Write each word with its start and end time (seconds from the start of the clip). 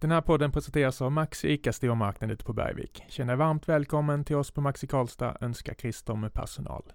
Den 0.00 0.10
här 0.10 0.20
podden 0.20 0.52
presenteras 0.52 1.02
av 1.02 1.12
Maxi 1.12 1.48
ICA 1.48 1.72
Stormarknad 1.72 2.30
ute 2.30 2.44
på 2.44 2.52
Bergvik. 2.52 3.04
Känn 3.08 3.26
dig 3.26 3.36
varmt 3.36 3.68
välkommen 3.68 4.24
till 4.24 4.36
oss 4.36 4.50
på 4.50 4.60
Maxi 4.60 4.86
Karlstad, 4.86 5.36
önskar 5.40 5.74
Christer 5.74 6.14
med 6.14 6.32
personal. 6.32 6.92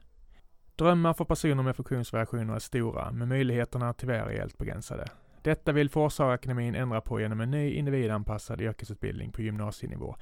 Drömmar 0.75 1.13
för 1.13 1.25
personer 1.25 1.63
med 1.63 1.75
funktionsvariationer 1.75 2.55
är 2.55 2.59
stora, 2.59 3.11
men 3.11 3.29
möjligheterna 3.29 3.93
tyvärr 3.93 4.29
är 4.29 4.39
helt 4.39 4.57
begränsade. 4.57 5.07
Detta 5.41 5.71
vill 5.71 5.89
Forshagaakademin 5.89 6.75
ändra 6.75 7.01
på 7.01 7.21
genom 7.21 7.41
en 7.41 7.51
ny 7.51 7.71
individanpassad 7.71 8.61
yrkesutbildning 8.61 9.31
på 9.31 9.41
gymnasienivå. 9.41 10.15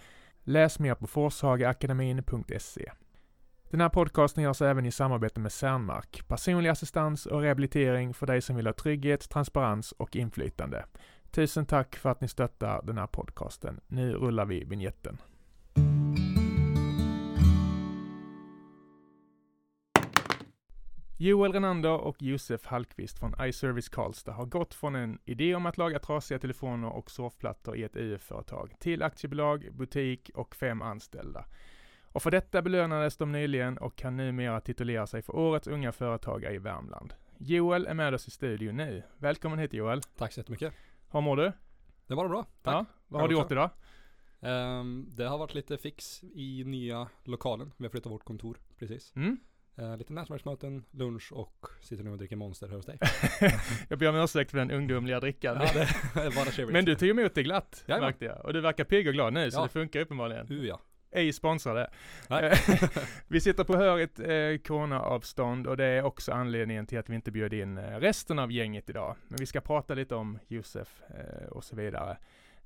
Läs 0.44 0.80
mer 0.80 0.96
på 0.96 1.08
forshagaakademin.se. 1.08 2.92
Den 3.70 3.82
här 3.82 3.90
podcasten 3.90 4.44
görs 4.44 4.62
även 4.62 4.86
i 4.86 4.92
samarbete 4.92 5.40
med 5.40 5.52
Cernmark, 5.52 6.28
personlig 6.28 6.70
assistans 6.70 7.26
och 7.26 7.42
rehabilitering 7.42 8.14
för 8.14 8.28
dig 8.28 8.42
som 8.42 8.56
vill 8.56 8.68
ha 8.68 8.74
trygghet, 8.74 9.30
transparens 9.30 9.92
och 9.92 10.16
inflytande. 10.16 10.86
Tusen 11.32 11.66
tack 11.66 11.96
för 11.96 12.10
att 12.10 12.22
ni 12.22 12.28
stöttar 12.28 12.82
den 12.84 12.98
här 12.98 13.08
podcasten. 13.08 13.80
Nu 13.88 14.14
rullar 14.14 14.46
vi 14.46 14.64
vignetten. 14.64 15.18
Joel 21.18 21.54
Renander 21.54 21.98
och 21.98 22.22
Josef 22.22 22.66
Hallqvist 22.66 23.20
från 23.20 23.36
iService 23.42 23.90
Karlstad 23.90 24.32
har 24.32 24.46
gått 24.46 24.74
från 24.74 24.96
en 24.96 25.20
idé 25.26 25.56
om 25.56 25.66
att 25.66 25.78
laga 25.78 26.00
trasiga 26.00 26.40
telefoner 26.40 26.90
och 26.90 27.12
surfplattor 27.12 27.78
i 27.78 27.84
ett 27.84 27.96
UF-företag 27.96 28.76
till 28.80 29.04
aktiebolag, 29.04 29.68
butik 29.74 30.32
och 30.34 30.56
fem 30.56 30.82
anställda. 30.82 31.46
Och 32.04 32.24
för 32.24 32.32
detta 32.32 32.62
belönades 32.62 33.18
de 33.18 33.32
nyligen 33.32 33.78
och 33.78 33.96
kan 33.96 34.18
numera 34.18 34.62
titulera 34.62 35.08
sig 35.08 35.22
för 35.22 35.36
Årets 35.36 35.68
unga 35.68 35.92
företagare 35.92 36.54
i 36.54 36.58
Värmland. 36.58 37.14
Joel 37.38 37.88
är 37.88 37.94
med 37.94 38.14
oss 38.14 38.28
i 38.28 38.32
studion 38.32 38.78
nu. 38.78 39.04
Välkommen 39.18 39.60
hit 39.60 39.74
Joel. 39.74 40.02
Tack 40.02 40.34
så 40.34 40.40
jättemycket. 40.40 40.74
Hur 41.12 41.22
mår 41.22 41.38
du? 41.38 41.52
Det 42.08 42.16
var 42.16 42.30
bra. 42.30 42.46
Tack. 42.62 42.74
Ja, 42.74 42.86
vad 43.08 43.22
har 43.22 43.28
du 43.28 43.34
gjort 43.36 43.52
idag? 43.52 43.70
Ehm, 44.42 45.06
det 45.10 45.24
har 45.26 45.38
varit 45.38 45.54
lite 45.56 45.78
fix 45.78 46.24
i 46.24 46.64
nya 46.64 47.08
lokalen. 47.24 47.72
Vi 47.78 47.86
har 47.86 47.90
flyttat 47.90 48.12
vårt 48.12 48.24
kontor 48.24 48.58
precis. 48.80 49.16
Mm? 49.16 49.38
Uh, 49.80 49.98
lite 49.98 50.14
nätverksmöten, 50.14 50.84
lunch 50.92 51.34
och 51.34 51.68
sitter 51.82 52.04
nu 52.04 52.12
och 52.12 52.18
dricker 52.18 52.36
Monster 52.36 52.68
här 52.68 52.76
hos 52.76 52.86
dig. 52.86 53.00
Jag 53.90 54.00
ber 54.00 54.10
om 54.10 54.16
ursäkt 54.16 54.52
för 54.52 54.58
den 54.58 54.72
ungdomliga 54.72 55.20
drickan. 55.20 55.58
ja. 55.62 55.86
Men 56.72 56.86
du 56.86 56.96
tog 56.96 57.10
emot 57.10 57.36
det 57.36 57.44
glatt, 57.44 57.84
märkte 57.88 58.26
jag. 58.26 58.46
Och 58.46 58.54
du 58.54 58.62
verkar 58.62 58.84
pigg 58.84 59.08
och 59.08 59.14
glad 59.14 59.34
nu, 59.34 59.52
så 59.52 59.60
Ja. 59.60 59.64
det 59.64 59.70
funkar 59.70 60.00
uppenbarligen. 60.00 60.52
Uh, 60.52 60.68
ja. 60.68 60.80
Ej 61.12 61.34
sponsrade. 61.34 61.90
Nej. 62.30 62.54
vi 63.28 63.42
sitter 63.42 63.64
på 63.64 63.76
hörigt 63.76 64.20
eh, 64.20 64.68
corona-avstånd 64.68 65.68
och 65.68 65.78
det 65.78 65.86
är 65.86 66.04
också 66.04 66.32
anledningen 66.32 66.86
till 66.86 67.00
att 67.00 67.10
vi 67.10 67.16
inte 67.16 67.32
bjöd 67.32 67.54
in 67.54 67.78
eh, 67.78 68.00
resten 68.00 68.40
av 68.40 68.52
gänget 68.52 68.90
idag. 68.90 69.16
Men 69.28 69.38
vi 69.40 69.46
ska 69.46 69.62
prata 69.62 69.94
lite 69.94 70.16
om 70.16 70.40
Josef 70.48 71.02
eh, 71.10 71.48
och 71.48 71.64
så 71.64 71.76
vidare 71.76 72.18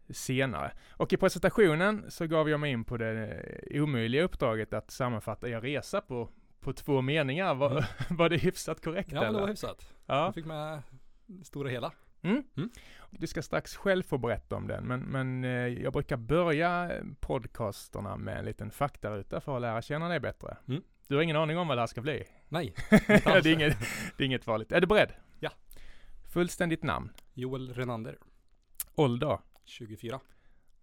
senare. 0.09 0.71
Och 0.91 1.13
i 1.13 1.17
presentationen 1.17 2.05
så 2.11 2.27
gav 2.27 2.49
jag 2.49 2.59
mig 2.59 2.71
in 2.71 2.83
på 2.83 2.97
det 2.97 3.41
eh, 3.71 3.81
omöjliga 3.83 4.23
uppdraget 4.23 4.73
att 4.73 4.91
sammanfatta 4.91 5.49
er 5.49 5.61
resa 5.61 6.02
på, 6.02 6.30
på 6.59 6.73
två 6.73 7.02
meningar. 7.02 7.55
Var, 7.55 7.71
Mm. 7.71 7.83
var 8.17 8.30
det 8.30 8.37
hyfsat 8.37 8.83
korrekt 8.83 9.11
ja, 9.11 9.15
men 9.15 9.23
det 9.23 9.27
eller? 9.30 9.39
var 9.39 9.47
hyfsat. 9.47 9.93
Ja. 10.05 10.25
Jag 10.25 10.33
fick 10.33 10.45
med 10.45 10.81
stora 11.43 11.69
hela. 11.69 11.91
Mm. 12.25 12.43
Mm. 12.57 12.69
Du 13.09 13.27
ska 13.27 13.41
strax 13.41 13.75
själv 13.75 14.03
få 14.03 14.17
berätta 14.17 14.55
om 14.55 14.67
den, 14.67 14.83
men, 14.83 14.99
men 14.99 15.43
eh, 15.43 15.67
jag 15.83 15.93
brukar 15.93 16.17
börja 16.17 16.91
podcasterna 17.19 18.17
med 18.17 18.39
en 18.39 18.45
liten 18.45 18.71
faktaruta 18.71 19.41
för 19.41 19.55
att 19.55 19.61
lära 19.61 19.81
känna 19.81 20.09
dig 20.09 20.19
bättre. 20.19 20.57
Mm. 20.67 20.81
Du 21.07 21.15
har 21.15 21.21
ingen 21.21 21.35
aning 21.35 21.57
om 21.57 21.67
vad 21.67 21.77
det 21.77 21.81
här 21.81 21.87
ska 21.87 22.01
bli? 22.01 22.23
Nej, 22.49 22.73
det, 22.89 23.25
är 23.25 23.47
inget, 23.47 23.77
det 24.17 24.23
är 24.23 24.25
inget 24.25 24.43
farligt. 24.43 24.71
Är 24.71 24.81
du 24.81 24.87
beredd? 24.87 25.11
Ja. 25.39 25.49
Fullständigt 26.33 26.83
namn. 26.83 27.11
Joel 27.33 27.73
Renander, 27.73 28.17
Ålder? 28.95 29.39
24. 29.65 30.19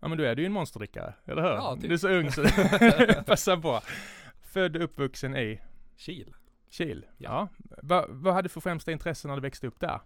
Ja 0.00 0.08
men 0.08 0.18
då 0.18 0.24
är 0.24 0.34
du 0.34 0.42
ju 0.42 0.46
en 0.46 0.52
monsterdrickare, 0.52 1.14
eller 1.24 1.42
hur? 1.42 1.50
Ja, 1.50 1.76
typ. 1.76 1.88
Du 1.88 1.94
är 1.94 1.98
så 1.98 2.08
ung 2.08 2.30
så 2.30 2.42
passar 3.26 3.56
bra. 3.56 3.82
Född 4.42 4.76
och 4.76 4.82
uppvuxen 4.82 5.36
i 5.36 5.60
Kil. 5.96 6.34
Kil? 6.70 7.06
Ja. 7.18 7.48
Ja. 7.70 7.76
Va, 7.82 8.06
vad 8.08 8.34
hade 8.34 8.44
du 8.46 8.48
för 8.48 8.60
främsta 8.60 8.92
intressen 8.92 9.28
när 9.28 9.36
du 9.36 9.42
växte 9.42 9.66
upp 9.66 9.80
där? 9.80 10.00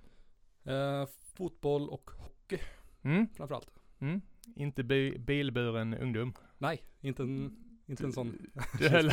Eh, 0.64 1.06
fotboll 1.36 1.88
och 1.88 2.10
hockey 2.10 2.58
Mm? 3.02 3.26
framförallt. 3.36 3.70
Mm? 3.98 4.20
Inte 4.56 4.82
bi, 4.84 5.18
bilburen 5.18 5.94
ungdom? 5.94 6.34
Nej, 6.58 6.82
inte 7.00 7.22
en, 7.22 7.56
inte 7.86 8.04
en 8.04 8.12
sån. 8.12 8.38
Du 8.78 8.88
höll, 8.88 9.10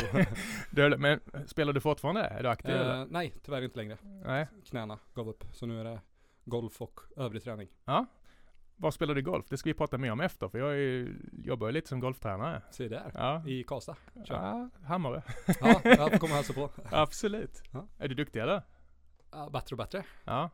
du 0.70 0.82
höll, 0.82 0.98
men 0.98 1.20
spelar 1.46 1.72
du 1.72 1.80
fortfarande? 1.80 2.20
Är 2.22 2.42
du 2.42 2.48
aktiv? 2.48 2.74
Eh, 2.74 3.06
nej, 3.10 3.34
tyvärr 3.42 3.62
inte 3.62 3.76
längre. 3.76 3.98
Nej. 4.24 4.46
Knäna 4.64 4.98
gav 5.14 5.28
upp. 5.28 5.44
Så 5.52 5.66
nu 5.66 5.80
är 5.80 5.84
det 5.84 6.00
golf 6.44 6.82
och 6.82 7.00
övrig 7.16 7.42
träning. 7.42 7.68
Ja. 7.84 8.06
Var 8.76 8.90
spelar 8.90 9.14
du 9.14 9.22
golf? 9.22 9.46
Det 9.48 9.56
ska 9.56 9.70
vi 9.70 9.74
prata 9.74 9.98
mer 9.98 10.12
om 10.12 10.20
efter, 10.20 10.48
för 10.48 10.58
jag 10.58 10.70
är 10.72 10.76
ju, 10.76 11.16
jobbar 11.44 11.66
ju 11.66 11.72
lite 11.72 11.88
som 11.88 12.00
golftränare. 12.00 12.62
Se 12.70 12.88
där. 12.88 13.10
Ja. 13.14 13.42
I 13.46 13.62
Karlstad. 13.62 13.96
Kör. 14.24 14.34
Ja, 14.34 14.70
Hammarö. 14.86 15.22
Ja, 15.60 15.80
jag 15.84 16.22
och 16.22 16.28
hälsa 16.28 16.52
på. 16.52 16.70
Absolut. 16.90 17.62
Ja. 17.72 17.88
Är 17.98 18.08
du 18.08 18.14
duktig 18.14 18.40
eller? 18.40 18.62
Ja, 19.30 19.50
bättre 19.52 19.74
och 19.74 19.78
bättre. 19.78 20.04
Ja. 20.24 20.50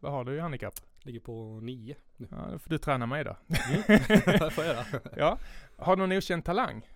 Vad 0.00 0.12
har 0.12 0.24
du 0.24 0.34
i 0.34 0.40
handikapp? 0.40 0.74
Ligger 1.02 1.20
på 1.20 1.60
nio 1.62 1.96
nu. 2.16 2.28
Ja, 2.30 2.48
då 2.52 2.58
får 2.58 2.70
du 2.70 2.78
träna 2.78 3.06
mig 3.06 3.24
då. 3.24 3.36
Det 3.46 4.50
får 4.52 4.64
jag 4.64 4.74
göra. 4.76 4.84
Ja. 5.16 5.38
Har 5.76 5.96
du 5.96 6.00
någon 6.06 6.18
okänd 6.18 6.44
talang? 6.44 6.88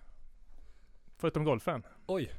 Förutom 1.17 1.43
golfen? 1.43 1.83
Oj, 2.05 2.31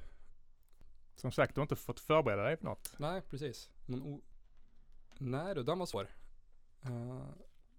Som 1.14 1.32
sagt, 1.32 1.54
du 1.54 1.60
har 1.60 1.62
inte 1.64 1.76
fått 1.76 2.00
förbereda 2.00 2.42
dig 2.42 2.56
på 2.56 2.64
något. 2.64 2.94
nej 2.98 3.22
precis. 3.30 3.70
Någon 3.86 4.20
nej 5.18 5.54
du, 5.54 5.62
den 5.62 5.78
var 5.78 5.86
svår. 5.86 6.08
Eh, 6.84 7.24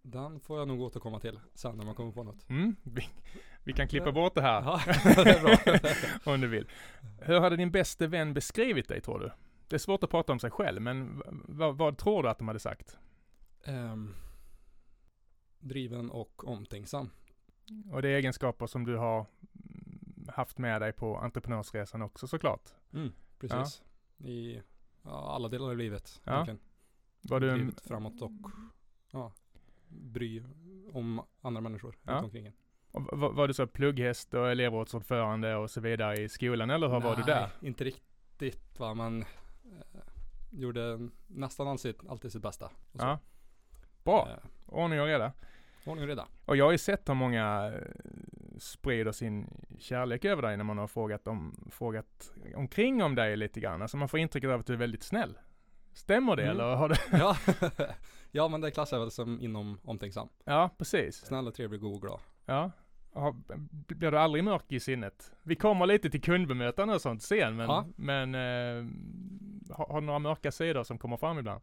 den 0.02 0.40
får 0.40 0.60
jag 0.60 0.68
nog 0.68 0.82
återkomma 0.82 1.20
till 1.20 1.40
sen 1.54 1.78
när 1.78 1.86
man 1.86 1.96
kommer 1.96 2.12
på 2.12 2.24
något. 2.24 2.50
Mm. 2.50 2.76
Vi, 2.84 3.10
vi 3.64 3.74
kan 3.74 3.88
klippa 3.88 4.12
bort 4.12 4.36
det 4.36 4.42
här 4.42 4.62
Ja, 4.62 4.82
det 5.24 5.30
är 5.30 5.42
bra. 6.24 6.34
om 6.34 6.42
du 6.42 6.48
vill. 6.48 6.68
Hur 7.22 7.40
hade 7.40 7.56
din 7.56 7.72
bäste 7.72 8.08
vän 8.08 8.34
beskrivit 8.34 8.88
dig 8.88 9.02
tror 9.02 9.20
du? 9.20 9.32
Det 9.68 9.76
är 9.76 9.80
svårt 9.80 10.04
att 10.04 10.10
prata 10.10 10.32
om 10.32 10.40
sig 10.40 10.52
själv, 10.52 10.82
men 10.82 11.22
vad, 11.48 11.78
vad 11.78 11.98
tror 11.98 12.24
du 12.24 12.30
att 12.30 12.38
de 12.38 12.48
hade 12.48 12.60
sagt? 12.60 12.98
Ehm, 13.68 14.14
driven 15.60 16.12
och 16.12 16.48
omtänksam. 16.48 17.10
Och 17.92 18.02
det 18.02 18.10
är 18.10 18.16
egenskaper 18.16 18.68
som 18.68 18.86
du 18.86 18.96
har 18.96 19.26
mm, 19.66 20.28
haft 20.34 20.58
med 20.58 20.82
dig 20.82 20.94
på 20.94 21.18
entreprenörsresan 21.18 22.02
också 22.02 22.28
såklart. 22.28 22.70
Mm, 22.94 23.12
precis. 23.40 23.84
I 24.18 24.62
ja, 25.04 25.32
alla 25.36 25.50
delar 25.50 25.70
av 25.70 25.78
livet. 25.78 26.22
Ja. 26.24 26.32
verkligen. 26.32 26.60
Var 27.22 27.40
du 27.40 27.52
en, 27.52 27.76
framåt 27.84 28.22
och 28.22 28.32
ja, 29.12 29.32
bry 29.88 30.44
om 30.94 31.22
andra 31.42 31.62
människor 31.62 31.96
Ja. 32.04 32.14
runt 32.14 32.24
omkring 32.24 32.46
en. 32.46 32.54
var, 32.92 33.30
var 33.34 33.48
du 33.48 33.54
så 33.54 33.68
plugghäst 33.68 34.34
och 34.34 34.52
elevrådsordförande 34.52 35.56
och 35.56 35.72
så 35.72 35.82
vidare 35.82 36.16
i 36.22 36.30
skolan 36.30 36.70
eller 36.70 36.88
hur 36.88 37.00
var 37.00 37.16
du 37.16 37.22
där? 37.24 37.42
Nej, 37.42 37.70
inte 37.70 37.84
riktigt 37.84 38.80
va, 38.80 38.94
men 38.94 39.22
eh, 39.22 39.28
gjorde 40.52 41.10
nästan 41.28 41.68
alltid, 41.68 41.96
alltid 42.10 42.32
sitt 42.32 42.42
bästa. 42.42 42.72
Ja. 42.92 43.20
Bra, 44.12 44.28
Eh, 44.30 44.50
ordning 44.66 45.02
och 45.02 45.06
reda. 45.08 45.32
ordning 45.86 46.04
och 46.04 46.08
reda. 46.10 46.28
Och 46.46 46.58
jag 46.58 46.66
har 46.66 46.72
ju 46.72 46.78
sett 46.78 47.10
hur 47.10 47.14
många 47.14 47.72
eh, 47.76 47.82
sprider 48.58 49.12
sin 49.12 49.48
kärlek 49.80 50.26
över 50.26 50.42
dig 50.42 50.58
när 50.58 50.64
man 50.64 50.78
har 50.78 50.88
frågat, 50.88 51.28
om, 51.28 51.70
frågat 51.72 52.32
omkring 52.56 53.04
om 53.04 53.16
dig 53.16 53.38
lite 53.38 53.60
grann. 53.60 53.82
Alltså 53.82 53.98
man 53.98 54.10
får 54.10 54.20
intrycket 54.20 54.50
av 54.50 54.60
att 54.60 54.66
du 54.68 54.74
är 54.74 54.78
väldigt 54.78 55.04
snäll. 55.04 55.38
Stämmer 55.94 56.36
det 56.36 56.44
Mm. 56.44 56.56
eller 56.56 56.76
har 56.76 56.90
du? 56.90 56.96
ja. 57.12 57.38
ja, 58.32 58.48
men 58.48 58.62
det 58.62 58.72
klassar 58.72 58.98
jag 58.98 59.02
väl 59.02 59.12
som 59.12 59.42
inom 59.42 59.80
omtänksam. 59.84 60.30
Ja, 60.46 60.70
precis. 60.78 61.16
Snäll 61.26 61.48
och 61.48 61.54
trevlig, 61.54 61.82
god 61.82 61.96
och 61.96 62.02
glad. 62.02 62.20
Ja. 62.46 62.72
Blir 63.88 64.12
du 64.12 64.20
aldrig 64.20 64.44
mörk 64.44 64.64
i 64.72 64.80
sinnet? 64.80 65.32
Vi 65.44 65.56
kommer 65.56 65.86
lite 65.86 66.10
till 66.10 66.22
kundbemötande 66.22 66.96
och 66.96 67.02
sånt 67.02 67.22
sen, 67.24 67.56
men, 67.56 67.70
Ja. 67.70 67.86
men 67.96 68.36
eh, 68.36 68.86
har, 69.76 69.86
har 69.88 70.02
du 70.02 70.06
några 70.08 70.20
mörka 70.20 70.52
sidor 70.52 70.84
som 70.84 70.98
kommer 70.98 71.18
fram 71.18 71.40
ibland? 71.40 71.62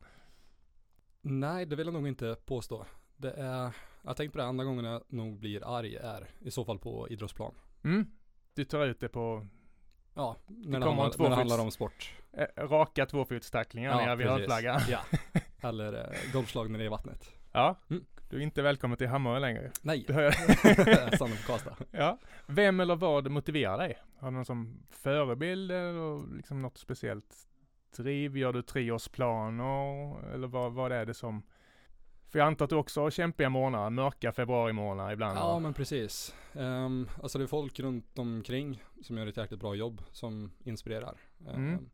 Nej, 1.27 1.67
det 1.67 1.77
vill 1.77 1.87
jag 1.87 1.95
nog 1.95 2.09
inte 2.09 2.37
påstå. 2.45 2.87
Det 3.17 3.31
är, 3.33 3.71
jag 4.03 4.17
tänkt 4.17 4.33
på 4.33 4.39
det 4.39 4.45
andra 4.45 4.65
gången 4.65 4.85
jag 4.85 5.03
nog 5.09 5.39
blir 5.39 5.77
arg 5.77 5.97
är 5.97 6.27
i 6.41 6.51
så 6.51 6.65
fall 6.65 6.78
på 6.78 7.09
idrottsplan. 7.09 7.54
Mm? 7.84 8.07
Du 8.54 8.65
tar 8.65 8.87
ut 8.87 9.01
det 9.01 9.09
på 9.09 9.47
Ja, 10.15 10.37
när 10.47 10.81
det, 10.81 10.87
handlar, 10.87 11.19
när 11.19 11.31
det 11.31 11.37
handlar 11.37 11.60
om 11.60 11.71
sport. 11.71 12.15
eh, 12.33 12.66
raka 12.66 13.07
tvåfotstacklingar 13.07 13.97
nere 13.97 14.16
vid 14.16 14.27
hörnflaggan. 14.27 14.81
Ja, 14.89 15.01
eller 15.69 15.93
eh, 15.93 16.33
golfslag 16.33 16.75
är 16.75 16.83
i 16.83 16.89
vattnet. 16.89 17.33
Ja. 17.53 17.77
Mm. 17.91 18.04
Du 18.31 18.37
är 18.37 18.41
inte 18.41 18.63
välkommen 18.63 18.98
till 18.98 19.09
Hammarö 19.09 19.39
längre. 19.39 19.71
Nej, 19.83 20.04
stannar 20.04 21.37
på 21.47 21.47
Karlstad. 21.47 21.77
Ja. 21.91 22.19
Vem 22.47 22.81
eller 22.81 22.97
vad 22.97 23.31
motiverar 23.31 23.78
dig? 23.78 23.98
Har 24.19 24.31
du 24.31 24.34
någon 24.34 24.45
som 24.45 24.83
förebild 24.91 25.72
eller 25.72 26.37
liksom 26.37 26.63
något 26.63 26.78
speciellt 26.78 27.48
driv? 27.97 28.37
Gör 28.37 28.53
du 28.53 28.63
treårsplaner? 28.63 30.35
Eller 30.35 30.49
vad, 30.49 30.73
vad 30.73 30.93
är 30.93 31.07
det 31.07 31.15
som... 31.15 31.43
För 32.29 32.39
jag 32.39 32.47
antar 32.47 32.65
att 32.65 32.71
du 32.71 32.77
också 32.77 33.01
har 33.01 33.11
kämpiga 33.11 33.49
månader, 33.49 33.91
mörka 33.91 34.33
februarimånader 34.33 35.13
ibland. 35.13 35.39
Ja 35.39 35.59
men 35.59 35.75
precis. 35.75 36.35
Um, 36.53 37.09
alltså 37.23 37.39
det 37.39 37.45
är 37.45 37.49
folk 37.49 37.81
runt 37.81 38.19
omkring 38.19 38.83
som 39.03 39.19
gör 39.19 39.27
ett 39.27 39.37
jäkligt 39.37 39.61
bra 39.61 39.75
jobb 39.75 40.03
som 40.13 40.51
inspirerar. 40.65 41.21
Mm. 41.49 41.75
Ehm, 41.75 41.91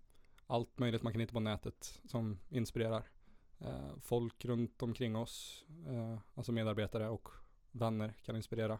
allt 0.46 0.78
möjligt 0.78 1.02
man 1.02 1.12
kan 1.12 1.20
hitta 1.20 1.32
på 1.32 1.40
nätet 1.40 2.00
som 2.04 2.38
inspirerar. 2.48 3.02
Eh, 3.58 3.96
folk 4.02 4.44
runt 4.44 4.82
omkring 4.82 5.16
oss, 5.16 5.64
eh, 5.88 6.18
alltså 6.34 6.52
medarbetare 6.52 7.08
och 7.08 7.28
vänner 7.72 8.14
kan 8.22 8.36
inspirera. 8.36 8.78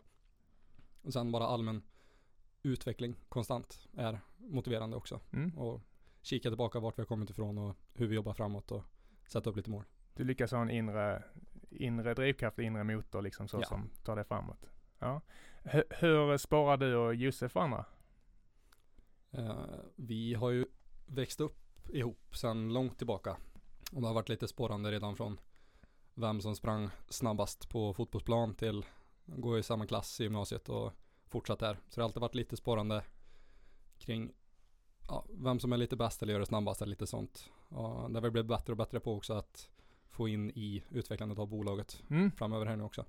Och 1.03 1.13
sen 1.13 1.33
bara 1.33 1.47
allmän 1.47 1.83
utveckling 2.63 3.15
konstant 3.29 3.89
är 3.97 4.21
motiverande 4.37 4.97
också. 4.97 5.21
Mm. 5.33 5.59
Och 5.59 5.81
kika 6.23 6.49
tillbaka 6.51 6.81
vart 6.81 6.99
vi 6.99 7.03
har 7.03 7.07
kommit 7.07 7.31
ifrån 7.31 7.59
och 7.59 7.77
hur 7.93 8.07
vi 8.07 8.15
jobbar 8.15 8.35
framåt 8.35 8.73
och 8.73 8.83
sätta 9.27 9.51
upp 9.51 9.57
lite 9.57 9.71
mål. 9.71 9.85
Du 10.15 10.25
lyckas 10.25 10.51
ha 10.53 10.63
en 10.63 10.71
inre, 10.71 11.23
inre 11.71 12.15
drivkraft, 12.15 12.59
inre 12.59 12.85
motor 12.85 13.23
liksom 13.23 13.49
så 13.49 13.59
Ja. 13.61 13.67
som 13.67 13.91
tar 14.05 14.17
dig 14.17 14.25
framåt. 14.25 14.67
Ja. 14.99 15.21
H- 15.65 15.83
hur 15.91 16.37
sparar 16.39 16.77
du 16.77 16.97
och 16.97 17.15
Josef 17.15 17.55
varandra? 17.55 17.85
Eh, 19.31 19.65
vi 19.97 20.35
har 20.35 20.51
ju 20.51 20.67
växt 21.07 21.41
upp 21.41 21.89
ihop 21.89 22.37
sedan 22.37 22.73
långt 22.73 22.99
tillbaka. 22.99 23.37
Och 23.93 24.01
det 24.01 24.07
har 24.07 24.15
varit 24.15 24.29
lite 24.29 24.49
spårande 24.49 24.91
redan 24.91 25.17
från 25.17 25.41
vem 26.15 26.41
som 26.41 26.57
sprang 26.57 26.91
snabbast 27.09 27.69
på 27.69 27.95
fotbollsplan 27.95 28.55
till 28.55 28.85
gå 29.27 29.59
i 29.59 29.63
samma 29.63 29.87
klass 29.87 30.21
i 30.21 30.23
gymnasiet 30.23 30.69
och 30.69 30.93
fortsatt 31.29 31.59
där. 31.59 31.75
Så 31.89 31.95
det 31.95 32.03
har 32.03 32.09
alltid 32.09 32.21
varit 32.21 32.35
lite 32.35 32.57
spårande 32.57 33.05
kring 33.99 34.33
ja, 35.11 35.25
vem 35.31 35.61
som 35.61 35.73
är 35.73 35.77
lite 35.77 35.97
bäst 35.97 36.23
eller 36.23 36.33
gör 36.33 36.41
det 36.41 36.47
snabbast 36.47 36.83
eller 36.83 36.91
lite 36.91 37.07
sånt. 37.07 37.51
Och 37.69 38.11
det 38.11 38.17
har 38.17 38.21
vi 38.23 38.31
blivit 38.31 38.49
bättre 38.49 38.73
och 38.73 38.77
bättre 38.77 39.01
på 39.01 39.15
också 39.17 39.35
att 39.35 39.69
få 40.09 40.29
in 40.29 40.51
i 40.51 40.83
utvecklandet 40.91 41.39
av 41.39 41.47
bolaget 41.49 42.03
Mm. 42.11 42.31
framöver 42.33 42.67
här 42.67 42.77
nu 42.77 42.85
också. 42.85 43.05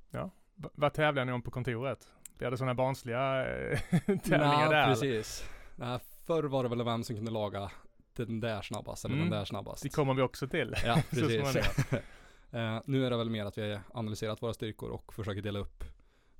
V- 0.56 0.70
vad 0.74 0.94
tävlar 0.94 1.26
ni 1.26 1.32
om 1.32 1.42
på 1.42 1.52
kontoret? 1.52 2.12
Blir 2.38 2.52
det 2.52 2.58
sådana 2.58 2.74
barnsliga 2.74 3.46
eh, 3.48 3.80
tävlingar 4.06 4.70
där? 4.70 4.88
precis. 4.88 5.44
Nej, 5.76 6.00
förr 6.26 6.44
var 6.44 6.64
det 6.64 6.70
väl 6.70 6.84
vem 6.84 7.04
som 7.04 7.16
kunde 7.16 7.32
laga 7.32 7.72
den 8.16 8.40
där 8.40 8.62
snabbast 8.62 9.06
eller 9.06 9.16
Mm. 9.16 9.30
den 9.30 9.40
där 9.40 9.46
snabbast. 9.46 9.84
Det 9.84 9.90
kommer 9.90 10.14
vi 10.14 10.22
också 10.22 10.48
till. 10.48 10.76
Ja, 10.86 11.02
precis. 11.10 11.58
Eh, 12.54 12.80
nu 12.86 13.06
är 13.06 13.10
det 13.10 13.18
väl 13.18 13.30
mer 13.30 13.46
att 13.46 13.58
vi 13.58 13.72
har 13.72 13.82
analyserat 13.94 14.42
våra 14.42 14.54
styrkor 14.54 14.90
och 14.90 15.14
försöker 15.14 15.42
dela 15.42 15.60
upp 15.60 15.84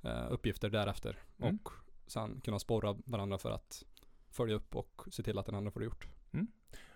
eh, 0.02 0.26
uppgifter 0.32 0.70
därefter. 0.70 1.16
Mm. 1.38 1.58
Och 1.64 1.70
sen 2.06 2.40
kunna 2.40 2.58
sporra 2.58 2.96
varandra 3.04 3.38
för 3.38 3.50
att 3.50 3.84
följa 4.32 4.54
upp 4.56 4.76
och 4.76 5.02
se 5.10 5.22
till 5.22 5.38
att 5.38 5.46
den 5.46 5.54
andra 5.54 5.70
får 5.70 5.80
det 5.80 5.84
gjort. 5.86 6.06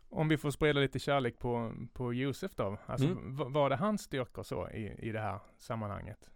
Om 0.08 0.28
vi 0.28 0.36
får 0.36 0.50
sprida 0.50 0.80
lite 0.80 0.98
kärlek 0.98 1.38
på, 1.38 1.72
på 1.92 2.12
Josef 2.14 2.54
då. 2.54 2.78
Alltså, 2.86 3.06
Mm. 3.08 3.52
var 3.52 3.70
det 3.70 3.76
hans 3.76 4.02
styrkor 4.02 4.42
så 4.42 4.70
i, 4.70 4.94
i 5.08 5.12
det 5.12 5.20
här 5.20 5.38
sammanhanget? 5.58 6.30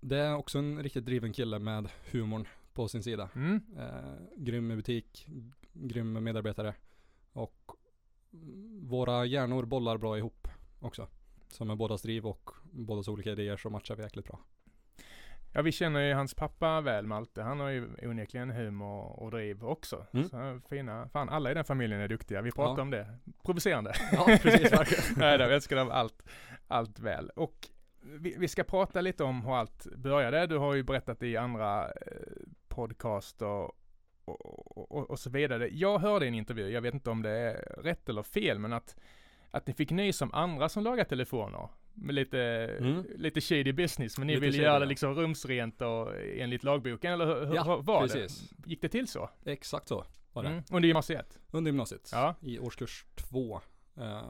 Det 0.00 0.18
är 0.18 0.36
också 0.36 0.58
en 0.58 0.82
riktigt 0.82 1.04
driven 1.06 1.32
kille 1.32 1.58
med 1.58 1.88
humorn 2.12 2.48
på 2.72 2.88
sin 2.88 3.02
sida. 3.02 3.28
Mm. 3.34 3.60
Eh, 3.76 4.14
grym 4.36 4.70
i 4.70 4.76
butik, 4.76 5.26
grym 5.72 6.12
medarbetare 6.24 6.74
och 7.32 7.70
mm, 8.32 8.86
våra 8.88 9.24
hjärnor 9.24 9.64
bollar 9.64 9.96
bra 9.98 10.18
ihop 10.18 10.48
också. 10.80 11.08
Så 11.48 11.64
med 11.64 11.76
bådas 11.76 12.02
driv 12.02 12.26
och 12.26 12.50
bådas 12.62 13.08
olika 13.08 13.30
idéer 13.32 13.56
så 13.56 13.70
matchar 13.70 13.96
vi 13.96 14.02
jäkligt 14.02 14.26
bra. 14.26 14.40
Ja, 15.54 15.62
vi 15.62 15.72
känner 15.72 16.00
ju 16.00 16.14
hans 16.14 16.34
pappa 16.34 16.80
väl, 16.80 17.06
Malte. 17.06 17.42
Han 17.42 17.60
har 17.60 17.68
ju 17.68 17.88
onekligen 18.02 18.50
humor 18.50 19.20
och 19.22 19.30
driv 19.30 19.64
också. 19.64 20.06
Mm. 20.12 20.28
Så 20.28 20.60
fina, 20.68 21.08
fan 21.08 21.28
alla 21.28 21.50
i 21.50 21.54
den 21.54 21.64
familjen 21.64 22.00
är 22.00 22.08
duktiga. 22.08 22.42
Vi 22.42 22.52
pratar 22.52 22.76
Ja. 22.76 22.82
om 22.82 22.90
det. 22.90 23.06
Provocerande. 23.44 23.92
Ja, 24.12 24.38
precis. 24.42 25.12
Nej 25.16 25.38
då, 25.38 25.46
vi 25.46 25.54
älskar 25.54 25.76
dem 25.76 25.90
allt, 25.90 26.22
allt 26.68 26.98
väl. 27.00 27.30
Och 27.36 27.68
vi, 28.02 28.34
vi 28.38 28.48
ska 28.48 28.64
prata 28.64 29.00
lite 29.00 29.24
om 29.24 29.44
hur 29.44 29.54
allt 29.56 29.86
började. 29.96 30.46
Du 30.46 30.58
har 30.58 30.74
ju 30.74 30.82
berättat 30.82 31.22
i 31.22 31.36
andra 31.36 31.84
eh, 31.84 31.92
podcaster 32.68 33.46
och, 33.46 33.70
och, 34.78 34.92
och, 34.92 35.10
och 35.10 35.18
så 35.18 35.30
vidare. 35.30 35.68
Jag 35.72 35.98
hörde 35.98 36.24
i 36.24 36.28
en 36.28 36.34
intervju, 36.34 36.68
jag 36.70 36.80
vet 36.80 36.94
inte 36.94 37.10
om 37.10 37.22
det 37.22 37.30
är 37.30 37.82
rätt 37.82 38.08
eller 38.08 38.22
fel, 38.22 38.58
men 38.58 38.72
att, 38.72 38.96
att 39.50 39.66
ni 39.66 39.72
fick 39.74 39.90
nys 39.90 40.22
om 40.22 40.34
andra 40.34 40.68
som 40.68 40.82
lagar 40.84 41.04
telefoner. 41.04 41.68
Med 41.94 42.14
lite, 42.14 42.38
Mm. 42.80 43.06
lite 43.16 43.40
shady 43.40 43.72
business, 43.72 44.18
men 44.18 44.26
ni 44.26 44.32
Lite 44.32 44.40
ville 44.40 44.52
shady, 44.52 44.64
göra 44.64 44.78
det 44.78 44.86
liksom 44.86 45.14
rumsrent 45.14 45.80
och 45.82 46.14
enligt 46.20 46.64
lagboken, 46.64 47.12
eller 47.12 47.26
hur, 47.26 47.46
hur 47.46 47.54
Ja, 47.54 47.62
hur 47.76 47.82
var 47.82 48.00
precis. 48.02 48.50
det? 48.50 48.68
Gick 48.70 48.82
det 48.82 48.88
till 48.88 49.08
så? 49.08 49.30
Exakt 49.44 49.88
så 49.88 50.04
var 50.32 50.42
det. 50.42 50.48
Mm. 50.48 50.62
Under 50.72 50.86
gymnasiet? 50.86 51.38
Under 51.50 51.68
gymnasiet. 51.70 52.08
Ja. 52.12 52.34
I 52.40 52.58
årskurs 52.58 53.04
två, 53.14 53.60
eh, 53.96 54.22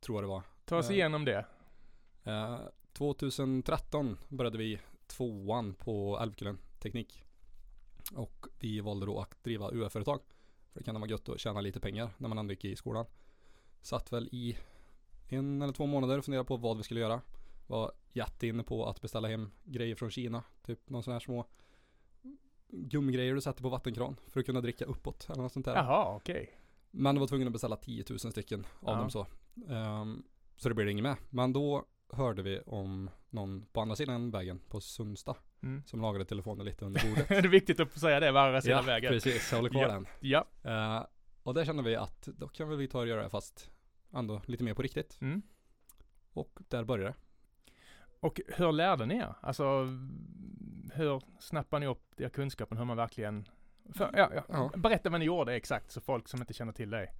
tror 0.00 0.16
jag 0.16 0.22
det 0.24 0.28
var. 0.28 0.42
Ta 0.64 0.78
oss 0.78 0.90
Eh. 0.90 0.96
igenom 0.96 1.24
det. 1.24 1.44
Eh, 2.24 2.58
2013 2.92 4.18
började 4.28 4.58
vi 4.58 4.78
tvåan 5.06 5.74
på 5.74 6.18
Älvkullen 6.22 6.58
Teknik. 6.78 7.24
Och 8.14 8.46
vi 8.58 8.80
valde 8.80 9.06
då 9.06 9.20
att 9.20 9.44
driva 9.44 9.70
UF-företag. 9.72 10.20
För 10.72 10.80
det 10.80 10.84
kan 10.84 11.00
vara 11.00 11.10
gött 11.10 11.28
att 11.28 11.40
tjäna 11.40 11.60
lite 11.60 11.80
pengar 11.80 12.10
när 12.18 12.28
man 12.28 12.38
ändå 12.38 12.52
gick 12.52 12.64
i 12.64 12.76
skolan. 12.76 13.06
Satt 13.82 14.12
väl 14.12 14.28
i 14.32 14.56
en 15.34 15.62
eller 15.62 15.72
två 15.72 15.86
månader 15.86 16.18
och 16.18 16.24
funderade 16.24 16.46
på 16.48 16.56
vad 16.56 16.76
vi 16.76 16.82
skulle 16.82 17.00
göra. 17.00 17.20
Var 17.66 17.92
jätteinne 18.12 18.62
på 18.62 18.86
att 18.86 19.00
beställa 19.00 19.28
hem 19.28 19.50
grejer 19.64 19.94
från 19.94 20.10
Kina. 20.10 20.42
Typ 20.66 20.90
någon 20.90 21.02
sån 21.02 21.12
här 21.12 21.20
små 21.20 21.46
gummigrejer 22.68 23.34
du 23.34 23.40
sätter 23.40 23.62
på 23.62 23.68
vattenkran 23.68 24.16
för 24.28 24.40
att 24.40 24.46
kunna 24.46 24.60
dricka 24.60 24.84
uppåt 24.84 25.26
eller 25.30 25.42
något 25.42 25.52
sånt 25.52 25.64
där. 25.66 25.74
Jaha, 25.74 26.14
okej. 26.16 26.58
Men 26.90 27.14
du 27.14 27.20
var 27.20 27.26
tvungen 27.26 27.46
att 27.46 27.52
beställa 27.52 27.76
10 27.76 28.04
000 28.10 28.18
stycken 28.18 28.60
av 28.80 28.94
Ja. 28.94 28.98
dem 29.00 29.10
så. 29.10 29.26
Ehm, 29.68 30.22
så 30.56 30.68
det 30.68 30.74
blev 30.74 30.88
inget 30.88 31.02
med. 31.02 31.16
Men 31.30 31.52
då 31.52 31.84
hörde 32.12 32.42
vi 32.42 32.60
om 32.66 33.10
någon 33.30 33.66
på 33.72 33.80
andra 33.80 33.96
sidan 33.96 34.30
vägen 34.30 34.60
på 34.68 34.80
Sundsta 34.80 35.36
Mm. 35.62 35.82
som 35.86 36.00
lagade 36.00 36.24
telefoner 36.24 36.64
lite 36.64 36.84
under 36.84 37.08
bordet. 37.08 37.28
det 37.28 37.34
är 37.36 37.42
viktigt 37.48 37.80
att 37.80 38.00
säga 38.00 38.20
det, 38.20 38.32
varje 38.32 38.62
sida 38.62 38.74
ja, 38.74 38.82
vägen. 38.82 39.12
precis. 39.12 39.52
Jag 39.52 39.58
håller 39.58 39.70
kvar 39.70 39.82
Ja. 39.82 39.88
den. 39.88 40.06
Ja. 40.20 40.44
Eh, 40.62 41.06
och 41.42 41.54
där 41.54 41.64
kände 41.64 41.82
vi 41.82 41.96
att 41.96 42.22
då 42.22 42.48
kan 42.48 42.68
väl 42.68 42.78
vi 42.78 42.88
ta 42.88 42.98
och 42.98 43.06
göra 43.06 43.22
det 43.22 43.30
fast 43.30 43.70
ändå 44.14 44.42
lite 44.46 44.64
mer 44.64 44.74
på 44.74 44.82
riktigt. 44.82 45.18
Mm. 45.20 45.42
Och 46.32 46.58
där 46.68 46.84
började 46.84 47.10
det. 47.10 47.14
Och 48.20 48.40
hur 48.48 48.72
lärde 48.72 49.06
ni 49.06 49.16
er? 49.16 49.34
Alltså, 49.40 49.84
hur 50.92 51.22
snappade 51.38 51.80
ni 51.80 51.86
upp 51.86 52.20
er 52.20 52.28
kunskapen 52.28 52.78
hur 52.78 52.84
man 52.84 52.96
verkligen... 52.96 53.48
För, 53.94 54.10
ja, 54.16 54.30
ja. 54.34 54.44
Ja. 54.48 54.70
Berätta 54.76 55.10
vad 55.10 55.20
ni 55.20 55.26
gjorde 55.26 55.54
exakt, 55.54 55.90
så 55.90 56.00
folk 56.00 56.28
som 56.28 56.40
inte 56.40 56.52
känner 56.52 56.72
till 56.72 56.90
dig. 56.90 57.12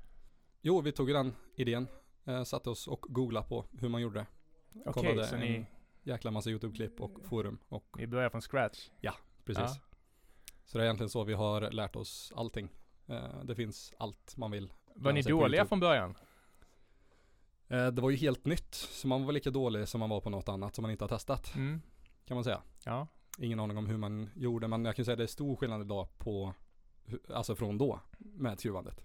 Jo, 0.61 0.81
vi 0.81 0.93
tog 0.93 1.09
ju 1.09 1.15
den 1.15 1.35
idén, 1.55 1.89
eh, 2.25 2.43
satte 2.45 2.71
oss 2.71 2.89
och 2.89 3.07
googlade 3.09 3.49
på 3.49 3.65
hur 3.79 3.89
man 3.89 4.03
gjorde 4.03 4.19
det. 4.19 4.27
Okej, 4.87 4.93
Kollade 4.93 5.29
så 5.29 5.37
ni, 5.37 5.67
jäkla 6.03 6.31
massa 6.31 6.51
YouTube-klipp 6.51 7.01
och 7.01 7.21
forum 7.25 7.59
och 7.69 7.97
ni 7.99 8.07
börjar 8.07 8.31
från 8.31 8.41
scratch? 8.41 8.91
precis. 9.45 9.65
Ja. 9.65 9.97
Så 10.65 10.79
det 10.79 10.85
är 10.85 10.87
egentligen 10.87 11.11
så 11.11 11.25
vi 11.25 11.35
har 11.35 11.71
lärt 11.71 11.97
oss 11.97 12.33
allting. 12.37 12.69
Eh, 13.07 13.45
det 13.45 13.55
finns 13.55 13.95
allt 13.99 14.37
man 14.37 14.51
vill. 14.51 14.73
Var 14.95 15.13
ni 15.13 15.23
dåliga 15.23 15.67
från 15.67 15.81
början? 15.81 16.15
Eh, 17.73 17.87
det 17.87 18.03
var 18.03 18.11
ju 18.11 18.17
helt 18.17 18.45
nytt, 18.47 18.75
så 18.75 19.09
man 19.09 19.25
var 19.25 19.33
lika 19.33 19.51
dålig 19.51 19.89
som 19.89 20.01
man 20.01 20.11
var 20.11 20.21
på 20.21 20.31
något 20.31 20.49
annat 20.49 20.75
som 20.75 20.83
man 20.83 20.91
inte 20.91 21.05
har 21.05 21.09
testat, 21.09 21.55
Mm. 21.55 21.83
kan 22.27 22.35
man 22.35 22.45
säga. 22.45 22.63
Ja. 22.85 23.07
Ingen 23.39 23.61
aning 23.61 23.77
om 23.79 23.87
hur 23.87 23.97
man 23.97 24.31
gjorde, 24.35 24.69
men 24.69 24.85
jag 24.85 24.97
kan 24.97 25.05
säga 25.05 25.13
att 25.13 25.19
det 25.19 25.25
är 25.25 25.27
stor 25.27 25.57
skillnad 25.57 25.81
idag 25.81 26.09
på, 26.19 26.55
alltså 27.35 27.55
från 27.55 27.79
då, 27.79 28.01
med 28.19 28.59
skruvandet. 28.59 29.01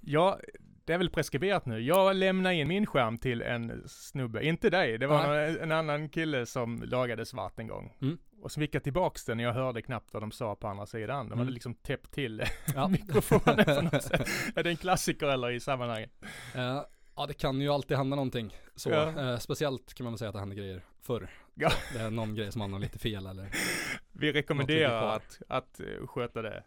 Ja, 0.00 0.38
det 0.84 0.92
är 0.92 0.98
väl 0.98 1.10
preskriberat 1.10 1.66
nu. 1.66 1.80
Jag 1.80 2.16
lämnade 2.16 2.54
in 2.54 2.68
min 2.68 2.86
skärm 2.86 3.18
till 3.18 3.42
en 3.42 3.82
snubbe, 3.88 4.44
inte 4.46 4.70
dig, 4.70 4.98
det 4.98 5.06
var 5.06 5.22
någon, 5.26 5.62
en 5.62 5.72
annan 5.72 6.08
kille 6.08 6.46
som 6.46 6.82
lagade 6.86 7.26
svart 7.26 7.58
en 7.58 7.66
gång. 7.66 7.96
Mm. 8.02 8.18
Och 8.42 8.52
så 8.52 8.60
fick 8.60 8.74
jag 8.74 8.82
tillbaks 8.82 9.24
den 9.24 9.38
och 9.38 9.44
jag 9.44 9.52
hörde 9.52 9.82
knappt 9.82 10.12
vad 10.14 10.22
de 10.22 10.32
sa 10.32 10.54
på 10.56 10.68
andra 10.68 10.86
sidan. 10.86 11.26
De 11.28 11.30
hade 11.32 11.42
Mm. 11.42 11.54
liksom 11.54 11.74
täppt 11.74 12.12
till 12.12 12.42
Ja. 12.74 12.88
mikrofonen 12.98 13.64
på 13.64 13.82
något 13.82 14.02
sätt. 14.02 14.28
Är 14.56 14.62
det 14.62 14.70
en 14.70 14.76
klassiker 14.76 15.26
eller 15.26 15.50
i 15.50 15.60
sammanhanget? 15.60 16.10
Eh, 16.54 16.82
ja, 17.16 17.26
det 17.26 17.34
kan 17.34 17.60
ju 17.60 17.68
alltid 17.68 17.96
hända 17.96 18.16
någonting. 18.16 18.56
Så, 18.74 18.90
Ja. 18.90 19.32
eh, 19.32 19.38
speciellt 19.38 19.94
kan 19.94 20.04
man 20.04 20.18
säga 20.18 20.28
att 20.28 20.34
det 20.34 20.40
händer 20.40 20.56
grejer 20.56 20.82
förr. 21.02 21.30
Ja. 21.54 21.70
Det 21.92 21.98
är 21.98 22.10
någon 22.10 22.34
grej 22.34 22.52
som 22.52 22.58
man 22.58 22.72
har 22.72 22.80
lite 22.80 22.98
fel 22.98 23.26
eller 23.26 23.48
Vi 24.12 24.32
rekommenderar 24.32 25.16
att, 25.16 25.42
att 25.48 25.80
eh, 25.80 26.06
sköta 26.06 26.42
det 26.42 26.56
eh, 26.56 26.62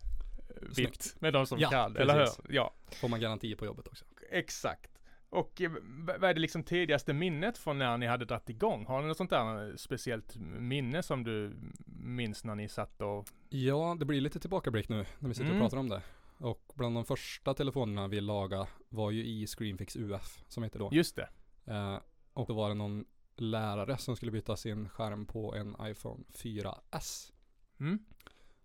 vitt 0.62 0.76
Snyggt. 0.76 1.16
med 1.22 1.34
de 1.34 1.46
som 1.46 1.60
Ja, 1.60 1.70
kan, 1.70 1.98
eller 1.98 2.14
precis. 2.14 2.40
hur? 2.44 2.54
Ja, 2.56 2.74
får 3.02 3.08
man 3.10 3.20
garanti 3.20 3.56
på 3.56 3.66
jobbet 3.66 3.88
också. 3.88 4.06
exakt. 4.32 4.90
Och 5.32 5.62
eh, 5.62 5.72
vad 6.20 6.24
är 6.24 6.34
det 6.34 6.40
liksom 6.40 6.64
tidigaste 6.64 7.14
minnet 7.14 7.58
från 7.58 7.78
när 7.78 7.98
ni 7.98 8.06
hade 8.08 8.26
dragit 8.26 8.50
igång? 8.50 8.86
Har 8.86 9.02
ni 9.02 9.08
något 9.08 9.18
sånt 9.18 9.30
där 9.30 9.74
speciellt 9.78 10.36
minne 10.60 11.04
som 11.04 11.24
du 11.24 11.54
minns 11.86 12.44
när 12.44 12.56
ni 12.56 12.70
satt 12.70 13.02
och... 13.02 13.28
Ja, 13.50 13.96
det 14.00 14.06
blir 14.06 14.22
lite 14.22 14.40
tillbakablick 14.40 14.90
nu 14.90 15.06
när 15.20 15.30
vi 15.30 15.36
sitter 15.36 15.50
Mm. 15.50 15.62
och 15.62 15.64
pratar 15.64 15.78
om 15.78 15.90
det. 15.90 16.02
Och 16.40 16.72
bland 16.76 16.96
de 16.96 17.06
första 17.06 17.54
telefonerna 17.54 18.08
vi 18.08 18.22
lagade 18.22 18.68
var 18.90 19.12
ju 19.12 19.26
i 19.26 19.48
Screenfix 19.48 19.96
UF 19.96 20.44
som 20.48 20.64
heter 20.64 20.80
då. 20.80 20.90
Just 20.92 21.16
det. 21.16 21.30
Eh, 21.66 22.00
och 22.34 22.48
då 22.48 22.54
var 22.54 22.70
det 22.70 22.76
någon 22.76 23.06
lärare 23.36 23.98
som 23.98 24.16
skulle 24.16 24.32
byta 24.32 24.56
sin 24.56 24.90
skärm 24.90 25.26
på 25.26 25.56
en 25.56 25.76
iPhone 25.82 26.24
4S. 26.34 27.32
Mm. 27.80 28.00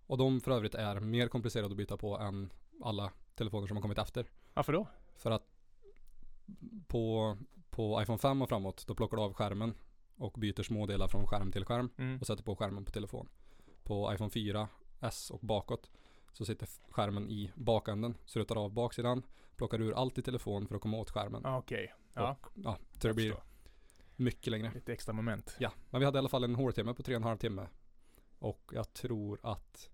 Och 0.07 0.19
de 0.19 0.41
för 0.41 0.51
övrigt 0.51 0.75
är 0.75 1.01
mer 1.01 1.29
komplicerade 1.29 1.71
att 1.71 1.77
byta 1.77 1.97
på 1.97 2.19
än 2.19 2.53
alla 2.83 3.13
telefoner 3.35 3.67
som 3.67 3.77
har 3.77 3.83
kommit 3.83 3.99
efter. 3.99 4.27
Varför 4.55 4.73
då? 4.73 4.87
För 5.17 5.31
att 5.31 5.51
på, 6.87 7.37
på 7.71 8.03
iPhone 8.03 8.19
5 8.19 8.43
och 8.43 8.49
framåt 8.49 8.87
då 8.87 8.95
plockar 8.95 9.17
du 9.17 9.23
av 9.23 9.35
skärmen 9.35 9.75
och 10.17 10.33
byter 10.33 10.63
smådelar 10.63 11.09
från 11.09 11.27
skärm 11.27 11.53
till 11.53 11.65
skärm 11.65 11.91
Mm. 11.99 12.21
och 12.21 12.27
sätter 12.27 12.43
på 12.43 12.57
skärmen 12.57 12.85
på 12.85 12.91
telefon. 12.91 13.29
På 13.83 14.15
iPhone 14.15 14.31
4, 14.31 14.69
S 15.01 15.31
och 15.31 15.41
bakåt 15.41 15.91
så 16.35 16.45
sitter 16.45 16.69
skärmen 16.91 17.29
i 17.31 17.51
bakänden. 17.55 18.15
Så 18.25 18.39
du 18.39 18.45
tar 18.45 18.57
av 18.57 18.73
baksidan, 18.73 19.23
plockar 19.57 19.81
ur 19.81 19.93
allt 19.93 20.19
i 20.19 20.23
telefon 20.23 20.67
för 20.69 20.75
att 20.75 20.81
komma 20.83 20.97
åt 20.97 21.11
skärmen. 21.11 21.47
Ah, 21.47 21.59
Okej. 21.59 21.95
Ja, 22.15 22.37
Och, 22.41 22.49
ja, 22.55 22.79
så 23.01 23.09
det 23.09 23.15
blir 23.15 23.37
mycket 24.17 24.51
längre. 24.51 24.71
Lite 24.75 24.93
extra 24.93 25.13
moment. 25.13 25.57
Ja, 25.59 25.73
men 25.91 25.99
vi 26.01 26.05
hade 26.05 26.17
i 26.17 26.21
alla 26.21 26.29
fall 26.29 26.45
en 26.45 26.55
hårtimme 26.55 26.95
på 26.95 27.03
tre 27.03 27.15
och 27.15 27.21
en 27.21 27.29
halv 27.29 27.37
timme. 27.39 27.67
Och 28.39 28.71
jag 28.75 28.93
tror 28.93 29.39
att 29.43 29.91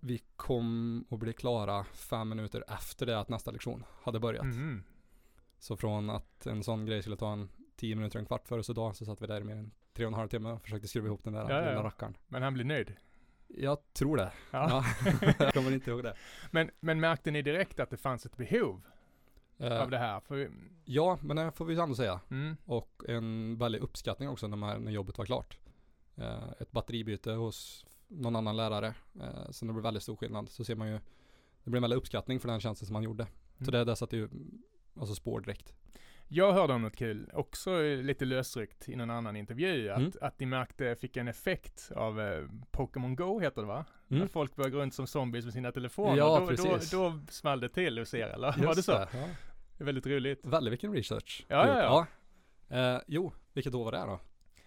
vi 0.00 0.18
kom 0.36 1.04
att 1.10 1.18
bli 1.18 1.32
klara 1.32 1.84
fem 1.84 2.28
minuter 2.28 2.64
efter 2.68 3.06
det 3.06 3.18
att 3.20 3.28
nästa 3.28 3.50
lektion 3.50 3.84
hade 4.02 4.20
börjat. 4.20 4.44
Mhm. 4.46 4.82
Så 5.58 5.76
från 5.76 6.10
att 6.10 6.46
en 6.46 6.62
sån 6.62 6.86
grej 6.86 7.02
skulle 7.02 7.16
ta 7.16 7.32
en 7.32 7.48
tio 7.76 7.96
minuter, 7.96 8.18
en 8.18 8.26
kvart 8.26 8.48
före 8.48 8.62
så 8.62 8.72
dag 8.72 8.96
så 8.96 9.04
satt 9.04 9.22
vi 9.22 9.26
där 9.26 9.40
i 9.40 9.44
mer 9.44 9.56
än 9.56 9.70
tre 9.92 10.04
och 10.06 10.12
en 10.12 10.18
halv 10.18 10.28
timme 10.28 10.50
och 10.52 10.62
försökte 10.62 10.88
skruva 10.88 11.06
ihop 11.06 11.24
den 11.24 11.32
där 11.32 11.40
Ja, 11.40 11.50
ja, 11.50 11.60
lilla 11.60 11.72
ja. 11.72 11.82
rackaren. 11.82 12.16
Men 12.28 12.42
han 12.42 12.54
blir 12.54 12.64
nöjd. 12.64 12.92
Jag 13.48 13.78
tror 13.92 14.16
det. 14.16 14.32
Ja. 14.50 14.84
Ja. 15.04 15.10
jag 15.38 15.54
kommer 15.54 15.72
inte 15.72 15.90
ihåg 15.90 16.02
det. 16.02 16.14
Men, 16.50 16.70
men 16.80 17.00
märkte 17.00 17.30
ni 17.30 17.42
direkt 17.42 17.80
att 17.80 17.90
det 17.90 17.96
fanns 17.96 18.26
ett 18.26 18.36
behov 18.36 18.82
Eh, 19.58 19.82
av 19.82 19.90
det 19.90 19.98
här? 19.98 20.20
För, 20.20 20.50
Ja, 20.84 21.18
men 21.22 21.36
det 21.36 21.52
får 21.52 21.64
vi 21.64 21.80
ändå 21.80 21.94
säga. 21.94 22.20
mm, 22.30 22.56
Och 22.64 23.02
en 23.08 23.58
väldig 23.58 23.78
uppskattning 23.80 24.28
också 24.28 24.46
när, 24.48 24.56
man, 24.56 24.82
när 24.84 24.92
jobbet 24.92 25.18
var 25.18 25.24
klart. 25.24 25.58
Eh, 26.16 26.48
ett 26.60 26.70
batteribyte 26.72 27.32
hos 27.32 27.86
någon 28.08 28.36
annan 28.36 28.56
lärare. 28.56 28.94
Eh, 29.20 29.50
så 29.50 29.64
det 29.66 29.72
blev 29.72 29.82
väldigt 29.82 30.02
stor 30.02 30.16
skillnad. 30.16 30.48
Så 30.48 30.64
ser 30.64 30.74
man 30.76 30.88
ju, 30.88 30.94
det 31.64 31.70
blir 31.70 31.76
en 31.78 31.82
väldig 31.82 31.96
uppskattning 31.96 32.40
för 32.40 32.48
den 32.48 32.60
tjänsten 32.60 32.86
som 32.86 32.92
man 32.92 33.02
gjorde. 33.02 33.24
Så 33.58 33.62
Mm. 33.62 33.72
det 33.72 33.84
där 33.84 33.94
satte 33.94 34.16
ju 34.16 34.28
alltså 35.00 35.14
spår 35.14 35.40
direkt. 35.40 35.74
Jag 36.28 36.52
hörde 36.52 36.72
om 36.72 36.82
något 36.82 36.96
kul, 36.96 37.30
också 37.34 37.82
lite 37.82 38.24
lösryckt 38.24 38.88
i 38.88 38.96
någon 38.96 39.10
annan 39.10 39.36
intervju, 39.36 39.90
att, 39.90 39.98
Mm. 39.98 40.12
att 40.20 40.40
ni 40.40 40.46
märkte, 40.46 40.96
fick 40.96 41.16
en 41.16 41.28
effekt 41.28 41.90
av 41.96 42.20
eh, 42.20 42.44
Pokémon 42.70 43.16
Go 43.16 43.40
heter 43.40 43.60
det 43.62 43.68
va? 43.68 43.84
Mm. 44.10 44.22
Att 44.22 44.30
folk 44.32 44.56
började 44.56 44.72
gå 44.72 44.78
runt 44.82 44.94
som 44.94 45.06
zombies 45.06 45.44
med 45.44 45.54
sina 45.54 45.72
telefoner. 45.72 46.16
Ja, 46.16 46.34
då, 46.34 46.40
då, 46.40 46.46
precis. 46.46 46.90
då 46.90 47.20
small 47.28 47.60
det 47.60 47.68
till 47.68 47.98
hos 47.98 48.14
er, 48.14 48.28
eller? 48.28 48.46
var 48.52 48.56
det 48.56 48.64
Just 48.64 48.84
så? 48.84 48.92
Ja. 48.92 49.06
Det 49.78 49.82
är 49.82 49.84
väldigt 49.84 50.06
roligt. 50.06 50.46
Väldigt 50.46 50.72
vilken 50.72 50.92
research. 50.92 51.44
Ja, 51.48 51.66
ja, 51.66 51.98
gjort. 51.98 52.08
ja. 52.68 52.94
Eh, 52.94 53.00
jo, 53.06 53.32
vilket 53.52 53.74
år 53.74 53.84
var 53.84 53.92
det 53.92 53.98
då? 53.98 54.20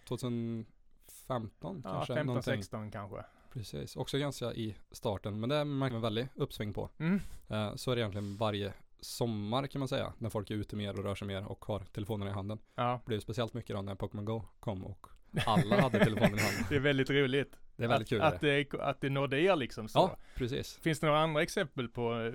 2015 0.08 1.82
Ja, 1.84 1.92
kanske? 1.92 2.14
15, 2.14 2.26
någonting. 2.26 2.54
16 2.64 2.92
kanske. 2.92 3.24
Precis, 3.54 3.96
också 3.96 4.18
ganska 4.18 4.54
i 4.54 4.76
starten. 4.92 5.40
Men 5.40 5.50
det 5.50 5.66
märker 5.66 5.94
man 5.94 6.02
väldigt 6.02 6.28
uppsving 6.36 6.74
på. 6.74 6.90
Mm. 7.00 7.22
Eh, 7.50 7.76
så 7.76 7.92
är 7.92 7.96
det 7.96 8.02
egentligen 8.02 8.38
varje 8.38 8.74
sommar 9.02 9.68
kan 9.68 9.80
man 9.80 9.88
säga. 9.88 10.14
När 10.18 10.30
folk 10.30 10.52
är 10.52 10.56
ute 10.56 10.76
mer 10.76 10.98
och 11.00 11.04
rör 11.06 11.16
sig 11.16 11.28
mer 11.28 11.46
och 11.46 11.66
har 11.66 11.80
telefonerna 11.80 12.32
i 12.32 12.34
handen. 12.34 12.60
Ja, 12.76 13.00
Det 13.06 13.10
blev 13.10 13.20
speciellt 13.20 13.54
mycket 13.54 13.76
då 13.76 13.82
när 13.82 13.96
Pokémon 13.96 14.26
Go 14.26 14.44
kom 14.60 14.86
och 14.86 15.08
alla 15.46 15.82
hade 15.82 16.00
telefonen 16.00 16.40
i 16.40 16.42
handen. 16.42 16.64
det 16.70 16.76
är 16.76 16.80
väldigt 16.80 17.10
roligt. 17.10 17.56
Det 17.76 17.84
är 17.84 17.88
väldigt 17.88 18.06
att, 18.06 18.10
kul. 18.10 18.22
Att 18.22 18.42
det. 18.42 18.64
det, 18.72 18.82
att 18.82 19.02
det 19.02 19.10
nådde 19.10 19.42
er 19.42 19.56
liksom 19.56 19.88
så. 19.90 20.00
Ja, 20.00 20.18
precis. 20.36 20.76
Finns 20.78 21.00
det 21.00 21.08
några 21.08 21.20
andra 21.20 21.42
exempel 21.42 21.90
på 21.90 22.22
eh, 22.22 22.34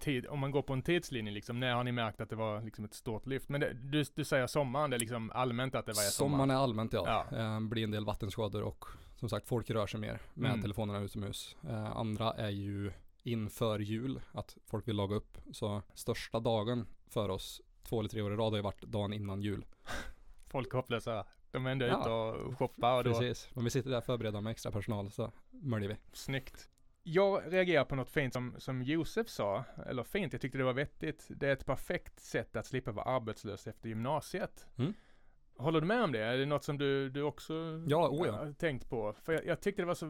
tid, 0.00 0.26
om 0.26 0.38
man 0.38 0.50
går 0.50 0.62
på 0.62 0.72
en 0.72 0.82
tidslinje 0.82 1.32
liksom, 1.32 1.60
när 1.60 1.74
har 1.74 1.84
ni 1.84 1.92
märkt 1.92 2.20
att 2.20 2.30
det 2.30 2.36
var 2.36 2.62
liksom 2.62 2.84
ett 2.84 2.94
stort 2.94 3.26
lyft? 3.26 3.48
Men 3.48 3.60
det, 3.60 3.72
du, 3.72 4.04
du 4.14 4.24
säger 4.24 4.46
sommaren, 4.46 4.90
det 4.90 4.96
är 4.96 4.98
liksom 4.98 5.30
allmänt 5.34 5.74
att 5.74 5.86
det 5.86 5.92
var 5.92 6.02
sommar? 6.02 6.30
Sommaren 6.30 6.50
är 6.50 6.54
allmänt 6.54 6.92
ja. 6.92 7.26
Ja. 7.30 7.38
Eh, 7.38 7.60
blir 7.60 7.84
en 7.84 7.90
del 7.90 8.04
vattenskador 8.04 8.62
och 8.62 8.84
som 9.16 9.28
sagt 9.28 9.48
folk 9.48 9.70
rör 9.70 9.86
sig 9.86 10.00
mer 10.00 10.20
med 10.34 10.50
Mm. 10.50 10.62
telefonerna 10.62 10.98
utomhus. 11.00 11.56
Eh, 11.68 11.96
andra 11.96 12.32
är 12.32 12.50
ju 12.50 12.92
inför 13.22 13.78
jul, 13.78 14.20
att 14.32 14.56
folk 14.66 14.88
vill 14.88 14.96
laga 14.96 15.16
upp. 15.16 15.38
Så 15.52 15.82
största 15.94 16.40
dagen 16.40 16.86
för 17.08 17.28
oss 17.28 17.62
två 17.82 18.00
eller 18.00 18.08
tre 18.08 18.22
år 18.22 18.32
i 18.32 18.36
rad 18.36 18.52
har 18.52 18.56
ju 18.56 18.62
varit 18.62 18.82
dagen 18.82 19.12
innan 19.12 19.42
jul. 19.42 19.64
Folk 20.50 20.72
är 20.72 20.76
hopplösa. 20.76 21.26
De 21.50 21.66
är 21.66 21.70
ändå 21.70 21.86
Ja. 21.86 22.00
ute 22.00 22.10
och 22.10 22.58
shoppar 22.58 22.98
och 22.98 23.04
då, 23.04 23.10
Precis. 23.10 23.50
Men 23.54 23.64
vi 23.64 23.70
sitter 23.70 23.90
där 23.90 24.00
förberedda 24.00 24.40
med 24.40 24.50
extra 24.50 24.72
personal 24.72 25.10
så 25.10 25.32
möljer 25.50 25.88
vi. 25.88 25.96
snyggt. 26.12 26.68
Jag 27.02 27.42
reagerar 27.52 27.84
på 27.84 27.94
något 27.96 28.10
fint 28.10 28.32
som, 28.32 28.54
som 28.58 28.82
Josef 28.82 29.28
sa, 29.28 29.64
eller 29.86 30.02
fint, 30.04 30.32
jag 30.32 30.42
tyckte 30.42 30.58
det 30.58 30.64
var 30.64 30.72
vettigt. 30.72 31.26
Det 31.30 31.48
är 31.48 31.52
ett 31.52 31.66
perfekt 31.66 32.20
sätt 32.20 32.56
att 32.56 32.66
slippa 32.66 32.92
vara 32.92 33.06
arbetslös 33.16 33.66
efter 33.66 33.88
gymnasiet. 33.88 34.66
Mm. 34.76 34.94
Håller 35.56 35.80
du 35.80 35.86
med 35.86 36.04
om 36.04 36.12
det? 36.12 36.18
Är 36.18 36.38
det 36.38 36.46
något 36.46 36.64
som 36.64 36.78
du, 36.78 37.10
du 37.10 37.22
också 37.22 37.54
Ja, 37.86 38.08
oh 38.08 38.26
ja. 38.26 38.52
tänkt 38.58 38.88
på? 38.88 39.12
För 39.12 39.32
jag, 39.32 39.46
jag 39.46 39.60
tyckte 39.60 39.82
det 39.82 39.86
var 39.86 39.94
så, 39.94 40.06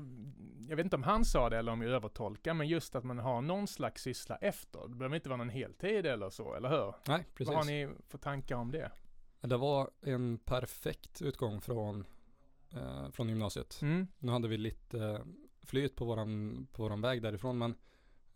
jag 0.68 0.76
vet 0.76 0.84
inte 0.84 0.96
om 0.96 1.02
han 1.02 1.24
sa 1.24 1.50
det 1.50 1.58
eller 1.58 1.72
om 1.72 1.82
jag 1.82 1.90
övertolkar, 1.90 2.54
men 2.54 2.68
just 2.68 2.94
att 2.94 3.04
man 3.04 3.18
har 3.18 3.40
någon 3.42 3.66
slags 3.66 4.02
syssla 4.02 4.36
efter. 4.36 4.88
Det 4.88 4.94
behöver 4.94 5.16
inte 5.16 5.28
vara 5.28 5.36
någon 5.36 5.48
heltid 5.48 6.06
eller 6.06 6.30
så, 6.30 6.54
eller 6.54 6.68
hur? 6.68 6.94
Nej, 7.08 7.26
precis. 7.34 7.48
Vad 7.48 7.56
har 7.56 7.64
ni 7.64 7.88
för 8.08 8.18
tankar 8.18 8.56
om 8.56 8.70
det? 8.70 8.90
Det 9.40 9.56
var 9.56 9.90
en 10.00 10.38
perfekt 10.38 11.22
utgång 11.22 11.60
från, 11.60 12.04
eh, 12.72 13.10
från 13.10 13.28
gymnasiet. 13.28 13.78
Mm. 13.82 14.06
Nu 14.18 14.32
hade 14.32 14.48
vi 14.48 14.58
lite 14.58 14.98
eh, 14.98 15.18
flyt 15.62 15.96
på 15.96 16.04
våran, 16.04 16.66
på 16.72 16.82
våran 16.82 17.00
väg 17.00 17.22
därifrån 17.22 17.58
men 17.58 17.74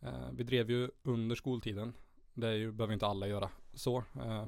eh, 0.00 0.30
vi 0.32 0.44
drev 0.44 0.70
ju 0.70 0.90
under 1.02 1.36
skoltiden. 1.36 1.92
Det 2.34 2.48
är 2.48 2.52
ju, 2.52 2.72
behöver 2.72 2.94
inte 2.94 3.06
alla 3.06 3.26
göra 3.26 3.50
så. 3.74 3.98
Eh, 3.98 4.46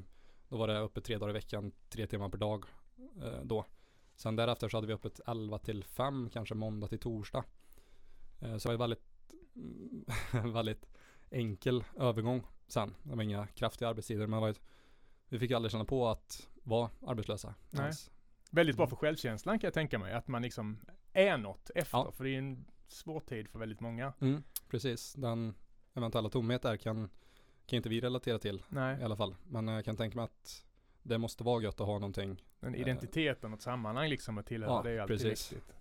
då 0.49 0.57
var 0.57 0.67
det 0.67 0.79
öppet 0.79 1.03
tre 1.03 1.17
dagar 1.17 1.29
i 1.29 1.33
veckan, 1.33 1.71
tre 1.89 2.07
timmar 2.07 2.29
per 2.29 2.37
dag 2.37 2.65
eh, 3.23 3.41
då. 3.43 3.65
Sen 4.15 4.35
därefter 4.35 4.69
så 4.69 4.77
hade 4.77 4.87
vi 4.87 4.93
öppet 4.93 5.19
11 5.27 5.59
till 5.59 5.83
5, 5.83 6.29
kanske 6.33 6.55
måndag 6.55 6.87
till 6.87 6.99
torsdag. 6.99 7.43
Eh, 8.39 8.57
så 8.57 8.71
det 8.71 8.77
var 8.77 8.87
väldigt, 8.87 9.33
väldigt 10.55 10.85
enkel 11.29 11.83
övergång 11.97 12.43
sen. 12.67 12.95
Det 13.03 13.15
var 13.15 13.23
inga 13.23 13.47
kraftiga 13.47 13.89
arbetstider 13.89 14.27
men 14.27 14.41
var 14.41 14.49
ett, 14.49 14.61
vi 15.29 15.39
fick 15.39 15.49
ju 15.49 15.55
aldrig 15.55 15.71
känna 15.71 15.85
på 15.85 16.07
att 16.09 16.47
vara 16.63 16.89
arbetslösa. 17.07 17.55
Nej. 17.69 17.81
ens. 17.83 18.11
Väldigt 18.51 18.75
bra 18.75 18.83
Mm. 18.85 18.89
för 18.89 18.95
självkänslan 18.95 19.59
kan 19.59 19.67
jag 19.67 19.73
tänka 19.73 19.99
mig, 19.99 20.13
att 20.13 20.27
man 20.27 20.41
liksom 20.41 20.79
är 21.13 21.37
något 21.37 21.69
efter, 21.75 21.97
Ja. 21.97 22.11
för 22.11 22.23
det 22.23 22.29
är 22.29 22.37
en 22.39 22.65
svår 22.87 23.19
tid 23.19 23.49
för 23.49 23.59
väldigt 23.59 23.79
många. 23.79 24.13
Mm, 24.19 24.43
precis, 24.69 25.13
den 25.13 25.55
eventuella 25.93 26.29
tomhet 26.29 26.61
där 26.61 26.77
kan, 26.77 27.09
kan 27.69 27.77
inte 27.77 27.89
vi 27.89 27.99
relatera 28.01 28.39
till 28.39 28.63
Nej, 28.69 28.99
i 28.99 29.03
alla 29.03 29.15
fall. 29.15 29.35
Men 29.47 29.67
jag 29.67 29.85
kan 29.85 29.95
tänka 29.97 30.15
mig 30.15 30.23
att 30.25 30.65
det 31.03 31.17
måste 31.17 31.43
vara 31.43 31.63
gött 31.63 31.81
att 31.81 31.87
ha 31.87 31.93
någonting. 31.93 32.43
en 32.61 32.75
identitet 32.75 33.43
och 33.43 33.51
något 33.51 33.61
sammanhang 33.61 34.09
liksom 34.09 34.37
att 34.37 34.45
tillhöra, 34.45 34.73
Ja, 34.73 34.81
det 34.83 34.91
är 34.91 34.99
alltid 35.01 35.17
precis. 35.21 35.51
viktigt. 35.51 35.73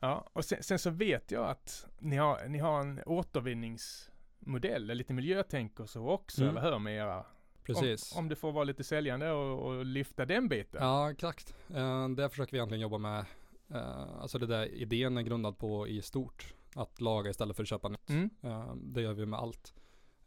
Ja, 0.00 0.28
och 0.32 0.44
sen, 0.44 0.62
sen 0.62 0.78
så 0.78 0.90
vet 0.90 1.30
jag 1.30 1.44
att 1.44 1.86
ni 1.98 2.16
har, 2.16 2.48
ni 2.48 2.58
har 2.58 2.80
en 2.80 3.00
återvinningsmodell, 3.06 4.86
lite 4.86 5.12
miljötänk 5.14 5.80
och 5.80 5.90
så 5.90 6.08
också, 6.08 6.42
Mm. 6.42 6.56
eller 6.56 6.70
hur 6.70 6.78
med 6.78 6.96
era? 6.96 7.24
Precis. 7.62 8.12
Om, 8.12 8.18
om 8.18 8.28
du 8.28 8.36
får 8.36 8.52
vara 8.52 8.64
lite 8.64 8.84
säljande 8.84 9.30
och, 9.30 9.66
och 9.66 9.84
lyfta 9.84 10.26
den 10.26 10.48
biten. 10.48 10.82
Ja, 10.82 11.10
exakt. 11.10 11.54
Eh, 11.74 12.08
det 12.08 12.28
försöker 12.28 12.52
vi 12.52 12.58
egentligen 12.58 12.80
jobba 12.80 12.98
med. 12.98 13.24
Eh, 13.74 14.20
alltså 14.20 14.38
det 14.38 14.46
där 14.46 14.66
idén 14.66 15.16
är 15.18 15.22
grundad 15.22 15.58
på 15.58 15.88
i 15.88 16.02
stort. 16.02 16.54
Att 16.74 17.00
laga 17.00 17.30
istället 17.30 17.56
för 17.56 17.62
att 17.62 17.68
köpa 17.68 17.88
nytt. 17.88 18.08
Mm. 18.10 18.30
Eh, 18.42 18.74
det 18.74 19.02
gör 19.02 19.12
vi 19.12 19.26
med 19.26 19.38
allt. 19.40 19.74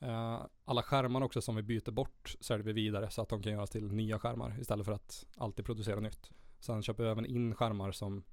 Eh, 0.03 0.45
alla 0.65 0.83
skärmar 0.83 1.22
också 1.22 1.41
som 1.41 1.55
vi 1.55 1.62
byter 1.62 1.91
bort 1.91 2.36
säljer 2.39 2.65
vi 2.65 2.74
vidare 2.74 3.10
så 3.10 3.22
att 3.22 3.29
de 3.29 3.43
kan 3.43 3.51
göras 3.51 3.69
till 3.69 3.91
nya 3.91 4.19
skärmar 4.19 4.60
istället 4.60 4.86
för 4.86 4.93
att 4.93 5.25
alltid 5.38 5.65
producera 5.65 6.00
nytt. 6.00 6.31
Sen 6.60 6.83
köper 6.83 7.03
vi 7.03 7.10
även 7.10 7.25
in 7.25 7.55
skärmar 7.55 7.91
som 7.91 8.24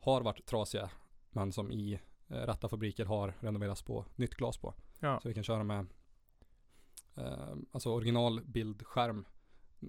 har 0.00 0.22
varit 0.22 0.46
trasiga 0.46 0.90
men 1.30 1.52
som 1.52 1.72
i 1.72 2.00
eh, 2.28 2.36
rätta 2.36 2.68
fabriker 2.68 3.04
har 3.04 3.34
renoverats 3.40 3.82
på 3.82 4.04
nytt 4.16 4.34
glas 4.34 4.58
på. 4.58 4.74
Ja. 5.00 5.20
Så 5.20 5.28
vi 5.28 5.34
kan 5.34 5.44
köra 5.44 5.64
med 5.64 5.86
eh, 7.14 7.54
alltså 7.72 7.90
originalbildskärm 7.90 9.24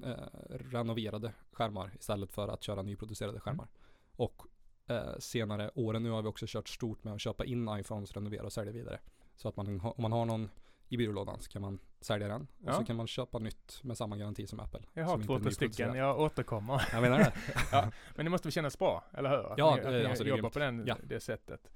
eh, 0.04 0.16
renoverade 0.50 1.34
skärmar 1.52 1.92
istället 2.00 2.32
för 2.32 2.48
att 2.48 2.64
köra 2.64 2.82
nyproducerade 2.82 3.40
skärmar. 3.40 3.68
Och 4.12 4.42
eh, 4.88 5.18
senare 5.20 5.72
åren 5.76 6.04
nu 6.04 6.10
har 6.10 6.22
vi 6.22 6.28
också 6.28 6.46
kört 6.50 6.70
stort 6.70 7.04
med 7.04 7.14
att 7.14 7.22
köpa 7.22 7.46
in 7.46 7.70
iPhones, 7.80 8.12
renovera 8.12 8.44
och 8.44 8.54
sälja 8.54 8.74
vidare. 8.74 9.00
Så 9.36 9.48
att 9.50 9.56
man, 9.56 9.82
om 9.82 10.02
man 10.02 10.12
har 10.12 10.26
någon 10.26 10.50
i 10.90 10.98
byrålådan 10.98 11.40
så 11.42 11.52
kan 11.52 11.62
man 11.62 11.80
sälja 12.02 12.28
den 12.28 12.42
och 12.42 12.48
Ja. 12.66 12.74
så 12.74 12.86
kan 12.86 12.96
man 12.96 13.08
köpa 13.08 13.40
nytt 13.40 13.80
med 13.84 13.98
samma 13.98 14.18
garanti 14.18 14.48
som 14.48 14.60
Apple. 14.60 14.82
Jag 14.94 15.04
har 15.06 15.20
två, 15.24 15.40
tre 15.40 15.52
stycken, 15.52 15.96
jag 15.96 16.20
återkommer. 16.20 16.82
Jag 16.92 17.02
menar 17.02 17.18
det. 17.20 17.34
Men 18.16 18.26
det 18.26 18.30
måste 18.30 18.48
väl 18.48 18.54
kännas 18.54 18.80
bra, 18.80 19.04
eller 19.14 19.30
hur? 19.30 19.52
Att 19.52 19.58
Ja, 19.58 19.76
ni, 19.76 20.02
eh, 20.02 20.10
alltså 20.10 20.24
det 20.24 20.30
är 20.30 20.36
jobbar 20.38 20.50
på 20.50 20.60
den, 20.60 20.84
Ja. 20.88 20.98
det 21.04 21.20
sättet. 21.20 21.72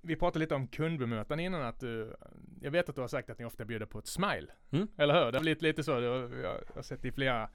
Vi 0.00 0.16
pratade 0.16 0.38
lite 0.38 0.54
om 0.54 0.66
kundbemötande 0.68 1.44
innan 1.44 1.62
att 1.62 1.80
du, 1.80 2.16
jag 2.60 2.70
vet 2.70 2.88
att 2.88 2.94
du 2.94 3.00
har 3.00 3.08
sagt 3.08 3.30
att 3.30 3.38
ni 3.38 3.44
ofta 3.44 3.64
bjuder 3.64 3.86
på 3.86 3.98
ett 3.98 4.06
smile. 4.06 4.46
Mm. 4.70 4.88
Eller 4.96 5.14
hur? 5.24 5.32
Det 5.32 5.38
har 5.38 5.42
blivit 5.42 5.62
lite 5.62 5.82
så, 5.82 5.90
jag 5.90 6.60
har 6.74 6.82
sett 6.82 7.04
i 7.04 7.12
flera 7.12 7.42
eh, 7.42 7.48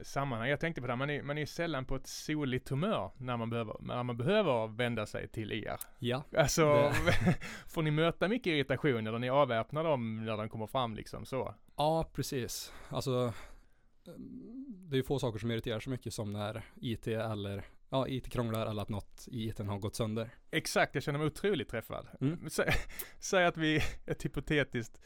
sammanhang. 0.00 0.48
Jag 0.48 0.60
tänkte 0.60 0.80
på 0.80 0.86
det, 0.86 0.92
här, 0.92 0.98
man 0.98 1.10
är, 1.10 1.22
man 1.22 1.36
är 1.38 1.40
ju 1.40 1.46
sällan 1.46 1.84
på 1.84 1.96
ett 1.96 2.06
soligt 2.06 2.68
humör 2.68 3.10
när 3.16 3.36
man 3.36 3.50
behöver, 3.50 3.76
när 3.80 4.02
man 4.02 4.16
behöver 4.16 4.66
vända 4.66 5.06
sig 5.06 5.28
till 5.28 5.52
er. 5.52 5.76
Ja, 5.98 6.22
Alltså, 6.36 6.92
får 7.68 7.82
ni 7.82 7.90
möta 7.90 8.28
mycket 8.28 8.50
irritation 8.50 9.06
eller 9.06 9.18
ni 9.18 9.30
avväpnar 9.30 9.84
dem 9.84 10.24
när 10.24 10.36
de 10.36 10.48
kommer 10.48 10.66
fram 10.66 10.94
liksom 10.94 11.26
så? 11.26 11.54
ja 11.76 12.10
precis. 12.12 12.72
Alltså 12.88 13.32
det 14.68 14.94
är 14.94 14.96
ju 14.96 15.02
få 15.02 15.18
saker 15.18 15.38
som 15.38 15.50
irriterar 15.50 15.80
så 15.80 15.90
mycket 15.90 16.14
som 16.14 16.32
när 16.32 16.62
IT 16.76 17.06
eller 17.06 17.64
ja, 17.90 18.08
IT 18.08 18.28
krånglar 18.28 18.66
eller 18.66 18.82
att 18.82 18.88
något 18.88 19.28
i 19.28 19.48
IT 19.48 19.58
har 19.58 19.78
gått 19.78 19.96
sönder. 19.96 20.30
Exakt, 20.50 20.94
jag 20.94 21.04
känner 21.04 21.18
mig 21.18 21.26
otroligt 21.26 21.68
träffad. 21.68 22.06
Mm. 22.20 22.50
Sä, 22.50 22.72
säg 23.18 23.44
att 23.44 23.56
vi, 23.56 23.80
ett 24.06 24.24
hypotetiskt 24.24 25.00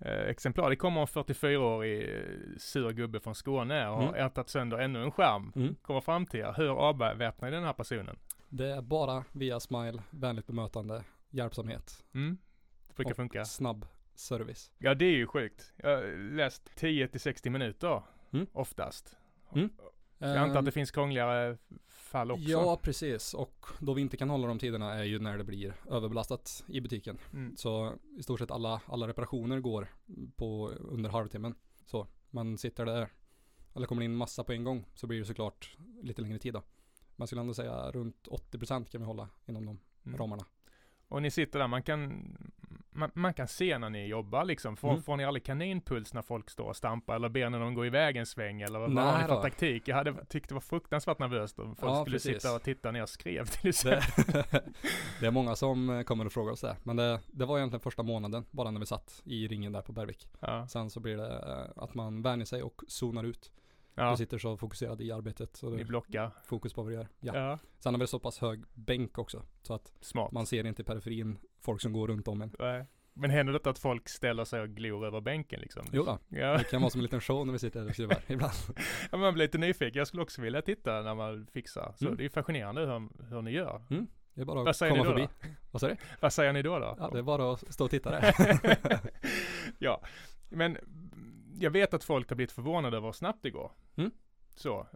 exemplar, 0.00 0.70
det 0.70 0.76
kommer 0.76 1.00
en 1.00 1.06
44-årig 1.06 2.16
eh, 2.16 2.22
sur 2.58 2.90
gubbe 2.92 3.20
från 3.20 3.34
Skåne 3.34 3.88
och 3.88 3.96
har 3.96 4.02
Mm. 4.08 4.14
ältat 4.14 4.48
sönder 4.48 4.78
ännu 4.78 5.02
en 5.02 5.10
skärm. 5.10 5.52
Mm. 5.56 5.74
Kommer 5.82 6.00
fram 6.00 6.26
till 6.26 6.40
er, 6.40 6.54
hur 6.56 6.68
avväpnar 6.68 7.50
ni 7.50 7.56
den 7.56 7.64
här 7.64 7.72
personen? 7.72 8.16
Det 8.48 8.66
är 8.66 8.82
bara 8.82 9.24
via 9.32 9.60
smile, 9.60 10.02
vänligt 10.10 10.46
bemötande, 10.46 11.04
hjälpsamhet 11.30 12.04
Mm? 12.14 12.38
Det 12.88 12.94
brukar 12.96 13.10
och 13.10 13.16
funka. 13.16 13.44
snabb 13.44 13.86
service. 14.14 14.70
Ja, 14.78 14.94
det 14.94 15.04
är 15.04 15.10
ju 15.16 15.26
sjukt. 15.26 15.72
Jag 15.76 15.96
har 15.96 16.32
läst 16.36 16.70
10 16.76 17.08
till 17.08 17.20
60 17.20 17.50
minuter 17.50 18.02
Mm. 18.32 18.46
oftast. 18.52 19.16
Mm. 19.54 19.70
Jag 20.18 20.36
antar 20.36 20.58
att 20.58 20.64
det 20.64 20.72
finns 20.72 20.90
krångligare 20.90 21.56
fall 22.18 22.30
också. 22.30 22.48
Ja, 22.48 22.76
precis. 22.82 23.34
Och 23.34 23.66
då 23.80 23.94
vi 23.94 24.02
inte 24.02 24.16
kan 24.16 24.30
hålla 24.30 24.48
de 24.48 24.58
tiderna 24.58 24.94
är 24.94 25.04
ju 25.04 25.18
när 25.18 25.38
det 25.38 25.44
blir 25.44 25.74
överbelastat 25.90 26.64
i 26.68 26.80
butiken. 26.80 27.18
Mm. 27.32 27.56
Så 27.56 27.92
i 28.18 28.22
stort 28.22 28.38
sett 28.38 28.50
alla, 28.50 28.80
alla 28.86 29.08
reparationer 29.08 29.60
går 29.60 29.88
på 30.36 30.68
under 30.68 31.10
halvtimmen. 31.10 31.54
Så 31.86 32.06
man 32.30 32.58
sitter 32.58 32.84
där, 32.86 33.08
eller 33.74 33.86
kommer 33.86 34.02
in 34.02 34.14
massa 34.16 34.44
på 34.44 34.52
en 34.52 34.64
gång, 34.64 34.84
så 34.94 35.06
blir 35.06 35.18
det 35.18 35.24
såklart 35.24 35.76
lite 36.02 36.22
längre 36.22 36.38
tid 36.38 36.54
då. 36.54 36.62
Man 37.16 37.26
skulle 37.26 37.40
ändå 37.40 37.54
säga 37.54 37.90
runt 37.90 38.28
80% 38.28 38.84
kan 38.90 39.00
vi 39.00 39.06
hålla 39.06 39.28
inom 39.46 39.66
de 39.66 39.78
Mm. 40.06 40.18
ramarna. 40.18 40.44
Och 41.08 41.22
ni 41.22 41.30
sitter 41.30 41.58
där, 41.58 41.68
man 41.68 41.82
kan, 41.82 42.36
man, 42.94 43.10
man 43.14 43.34
kan 43.34 43.48
se 43.48 43.78
när 43.78 43.90
ni 43.90 44.06
jobbar 44.06 44.44
liksom. 44.44 44.76
Får, 44.76 44.90
Mm. 44.90 45.02
får 45.02 45.16
ni 45.16 45.24
aldrig 45.24 45.44
kaninpuls 45.44 46.14
när 46.14 46.22
folk 46.22 46.50
står 46.50 46.64
och 46.64 46.76
stampar 46.76 47.14
eller 47.16 47.28
ber 47.28 47.50
när 47.50 47.60
de 47.60 47.74
går 47.74 47.86
iväg 47.86 48.16
en 48.16 48.26
sväng 48.26 48.62
eller 48.62 48.78
vad 48.78 48.90
har 49.04 49.18
ni 49.18 49.24
för 49.28 49.42
taktik? 49.42 49.88
Jag 49.88 49.96
hade 49.96 50.24
tyckt 50.24 50.48
det 50.48 50.54
var 50.54 50.60
fruktansvärt 50.60 51.18
nervöst 51.18 51.58
om 51.58 51.76
folk 51.76 51.92
Ja, 51.92 52.00
skulle 52.00 52.14
precis. 52.16 52.34
sitta 52.42 52.54
och 52.54 52.62
titta 52.62 52.90
ner 52.90 53.02
och 53.02 53.08
skrev 53.08 53.44
till 53.46 53.60
Det, 53.62 53.68
exempel. 53.68 54.42
det 55.20 55.26
är 55.26 55.30
många 55.30 55.56
som 55.56 55.90
eh, 55.90 56.02
kommer 56.02 56.26
och 56.26 56.32
frågar 56.32 56.52
oss 56.52 56.60
det. 56.60 56.76
Men 56.82 56.96
det, 56.96 57.20
det 57.26 57.44
var 57.44 57.58
egentligen 57.58 57.80
första 57.80 58.02
månaden, 58.02 58.44
bara 58.50 58.70
när 58.70 58.80
vi 58.80 58.86
satt 58.86 59.22
i 59.24 59.48
ringen 59.48 59.72
där 59.72 59.82
på 59.82 59.92
Bergvik. 59.92 60.28
Ja, 60.40 60.68
Sen 60.68 60.90
så 60.90 61.00
blir 61.00 61.16
det 61.16 61.28
eh, 61.76 61.82
att 61.82 61.94
man 61.94 62.22
vänjer 62.22 62.46
sig 62.46 62.62
och 62.62 62.82
zonar 62.88 63.24
ut. 63.24 63.52
Ja. 63.94 64.10
Du 64.10 64.16
sitter 64.16 64.38
så 64.38 64.56
fokuserad 64.56 65.00
i 65.00 65.12
arbetet. 65.12 65.56
Så 65.56 65.74
är 65.74 65.84
blockar. 65.84 66.30
fokus 66.44 66.72
på 66.72 66.82
vad 66.82 66.90
du 66.92 66.94
gör. 66.96 67.08
Ja. 67.20 67.36
Ja. 67.36 67.58
Sen 67.78 67.94
har 67.94 68.00
vi 68.00 68.06
så 68.06 68.18
pass 68.18 68.38
hög 68.38 68.62
bänk 68.74 69.18
också. 69.18 69.42
Så 69.62 69.74
att 69.74 69.92
Smart. 70.00 70.32
man 70.32 70.46
ser 70.46 70.66
inte 70.66 70.82
i 70.82 70.84
periferin 70.84 71.38
folk 71.60 71.80
som 71.80 71.92
går 71.92 72.08
runt 72.08 72.28
om 72.28 72.42
en. 72.42 72.54
Nej. 72.58 72.86
Men 73.16 73.30
händer 73.30 73.52
det 73.52 73.66
att 73.70 73.78
folk 73.78 74.08
ställer 74.08 74.44
sig 74.44 74.60
och 74.60 74.68
glor 74.68 75.06
över 75.06 75.20
bänken 75.20 75.60
liksom? 75.60 75.82
Jo 75.92 76.04
då, 76.04 76.18
Ja. 76.28 76.58
det 76.58 76.64
kan 76.64 76.80
vara 76.82 76.90
som 76.90 76.98
en 76.98 77.02
liten 77.02 77.20
show 77.20 77.46
när 77.46 77.52
vi 77.52 77.58
sitter 77.58 77.86
och 77.88 77.92
skriver 77.94 78.16
ibland. 78.32 78.52
ja, 79.12 79.18
man 79.18 79.34
blir 79.34 79.44
lite 79.44 79.58
nyfiken. 79.58 79.98
Jag 79.98 80.06
skulle 80.06 80.22
också 80.22 80.42
vilja 80.42 80.62
titta 80.62 81.02
när 81.02 81.14
man 81.14 81.46
fixar. 81.52 81.94
Så 81.96 82.04
Mm. 82.06 82.16
det 82.16 82.24
är 82.24 82.28
fascinerande 82.28 82.80
hur, 82.80 83.24
hur 83.30 83.42
ni 83.42 83.50
gör. 83.50 83.82
Det 84.34 84.40
är 84.40 84.44
bara 84.44 84.58
Vad 84.58 84.68
att 84.68 84.76
säger 84.76 84.92
komma 84.92 85.04
ni 85.04 85.10
då 85.22 85.28
förbi. 85.28 85.52
Vad 85.70 85.80
sa 85.80 85.88
du? 85.88 85.96
Vad 86.20 86.32
säger 86.32 86.52
ni 86.52 86.62
då 86.62 86.78
då? 86.78 86.94
Ja, 86.98 87.10
det 87.12 87.18
är 87.18 87.22
bara 87.22 87.52
att 87.52 87.74
stå 87.74 87.84
och 87.84 87.90
titta 87.90 88.10
där. 88.10 88.34
ja, 89.78 90.02
men 90.48 90.78
jag 91.64 91.70
vet 91.70 91.94
att 91.94 92.04
folk 92.04 92.28
har 92.28 92.36
blivit 92.36 92.52
förvånade 92.52 92.96
över 92.96 93.08
hur 93.08 93.12
snabbt 93.12 93.38
det 93.42 93.50
går. 93.50 93.72
Mm. 93.96 94.10
Så, 94.56 94.86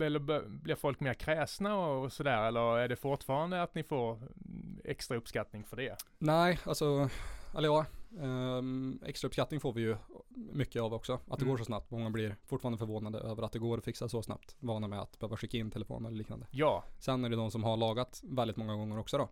eller 0.00 0.18
blir 0.48 0.74
folk 0.74 1.00
mer 1.00 1.14
kräsna 1.14 1.76
och 1.78 2.12
sådär 2.12 2.46
eller 2.48 2.78
är 2.78 2.88
det 2.88 2.96
fortfarande 2.96 3.62
att 3.62 3.74
ni 3.74 3.82
får 3.82 4.18
extra 4.84 5.16
uppskattning 5.16 5.64
för 5.64 5.76
det? 5.76 5.96
Nej, 6.18 6.58
alltså, 6.64 7.08
eller 7.56 7.68
ja, 7.68 7.86
ehm, 8.20 9.00
extra 9.06 9.26
uppskattning 9.26 9.60
får 9.60 9.72
vi 9.72 9.80
ju 9.80 9.96
mycket 10.52 10.82
av 10.82 10.94
också. 10.94 11.12
Att 11.14 11.20
det 11.38 11.44
Mm. 11.44 11.48
går 11.48 11.56
så 11.58 11.64
snabbt. 11.64 11.90
Många 11.90 12.10
blir 12.10 12.36
fortfarande 12.46 12.78
förvånade 12.78 13.18
över 13.18 13.42
att 13.42 13.52
det 13.52 13.58
går 13.58 13.78
att 13.78 13.84
fixa 13.84 14.08
så 14.08 14.22
snabbt. 14.22 14.56
Vana 14.58 14.88
med 14.88 15.00
att 15.00 15.18
behöva 15.18 15.36
skicka 15.36 15.56
in 15.56 15.70
telefon 15.70 16.06
eller 16.06 16.16
liknande. 16.16 16.46
Ja, 16.50 16.84
Sen 16.98 17.24
är 17.24 17.28
det 17.28 17.36
de 17.36 17.50
som 17.50 17.64
har 17.64 17.76
lagat 17.76 18.20
väldigt 18.24 18.56
många 18.56 18.74
gånger 18.76 18.98
också 18.98 19.18
då. 19.18 19.28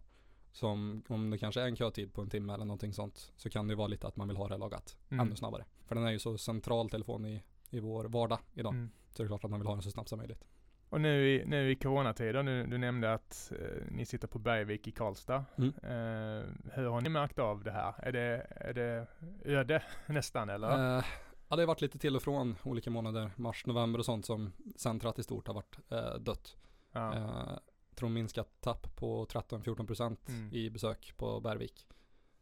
Som 0.53 1.03
om 1.09 1.31
det 1.31 1.39
kanske 1.39 1.61
är 1.61 1.67
en 1.67 1.77
kötid 1.77 2.13
på 2.15 2.21
en 2.23 2.31
timme 2.31 2.55
eller 2.55 2.65
någonting 2.65 2.93
sånt. 2.93 3.33
Så 3.37 3.51
kan 3.51 3.69
det 3.69 3.75
vara 3.75 3.89
lite 3.89 4.07
att 4.07 4.17
man 4.17 4.29
vill 4.29 4.37
ha 4.37 4.49
det 4.49 4.57
lagat 4.59 4.97
Mm. 5.11 5.27
ännu 5.27 5.37
snabbare. 5.37 5.65
För 5.87 5.95
den 5.95 6.05
är 6.07 6.11
ju 6.11 6.19
så 6.19 6.39
central 6.39 6.91
telefon 6.91 7.27
i, 7.27 7.43
i 7.71 7.81
vår 7.81 8.05
vardag 8.05 8.39
idag. 8.55 8.73
mm. 8.75 8.91
Så 9.11 9.23
det 9.23 9.27
är 9.27 9.29
klart 9.29 9.45
att 9.45 9.51
man 9.51 9.61
vill 9.61 9.67
ha 9.67 9.75
den 9.75 9.83
så 9.83 9.91
snabbt 9.91 10.09
som 10.09 10.19
möjligt. 10.19 10.45
Och 10.89 11.01
nu 11.01 11.29
i, 11.29 11.45
nu 11.47 11.71
i 11.71 11.77
coronatider, 11.77 12.43
nu, 12.43 12.67
du 12.67 12.79
nämnde 12.79 13.13
att 13.15 13.53
eh, 13.61 13.83
ni 13.91 14.07
sitter 14.07 14.29
på 14.29 14.39
Bergvik 14.39 14.87
i 14.87 14.93
Karlstad. 14.93 15.45
Mm. 15.57 15.69
Eh, 15.83 16.45
hur 16.75 16.89
har 16.91 17.01
ni 17.01 17.09
märkt 17.09 17.39
av 17.39 17.65
det 17.65 17.71
här? 17.73 17.95
Är 17.99 18.13
det, 18.13 18.47
är 18.51 18.73
det 18.75 19.07
öde 19.45 19.83
nästan 20.07 20.49
eller? 20.49 20.97
Eh, 20.99 21.05
ja, 21.49 21.57
det 21.57 21.63
har 21.63 21.67
varit 21.67 21.81
lite 21.81 21.99
till 21.99 22.17
och 22.17 22.23
från 22.23 22.57
olika 22.63 22.91
månader. 22.91 23.31
Mars, 23.37 23.67
november 23.67 23.99
och 23.99 24.05
sånt 24.05 24.27
som 24.27 24.53
centrat 24.77 25.19
i 25.19 25.23
stort 25.23 25.47
har 25.47 25.55
varit 25.55 25.79
eh, 25.91 26.15
dött. 26.21 26.57
ja. 26.93 27.61
Tror 27.95 28.09
minskat 28.09 28.61
tapp 28.61 28.97
på 28.97 29.27
13-14% 29.27 30.17
Mm. 30.29 30.53
i 30.53 30.71
besök 30.71 31.15
på 31.17 31.41
Bergvik. 31.41 31.87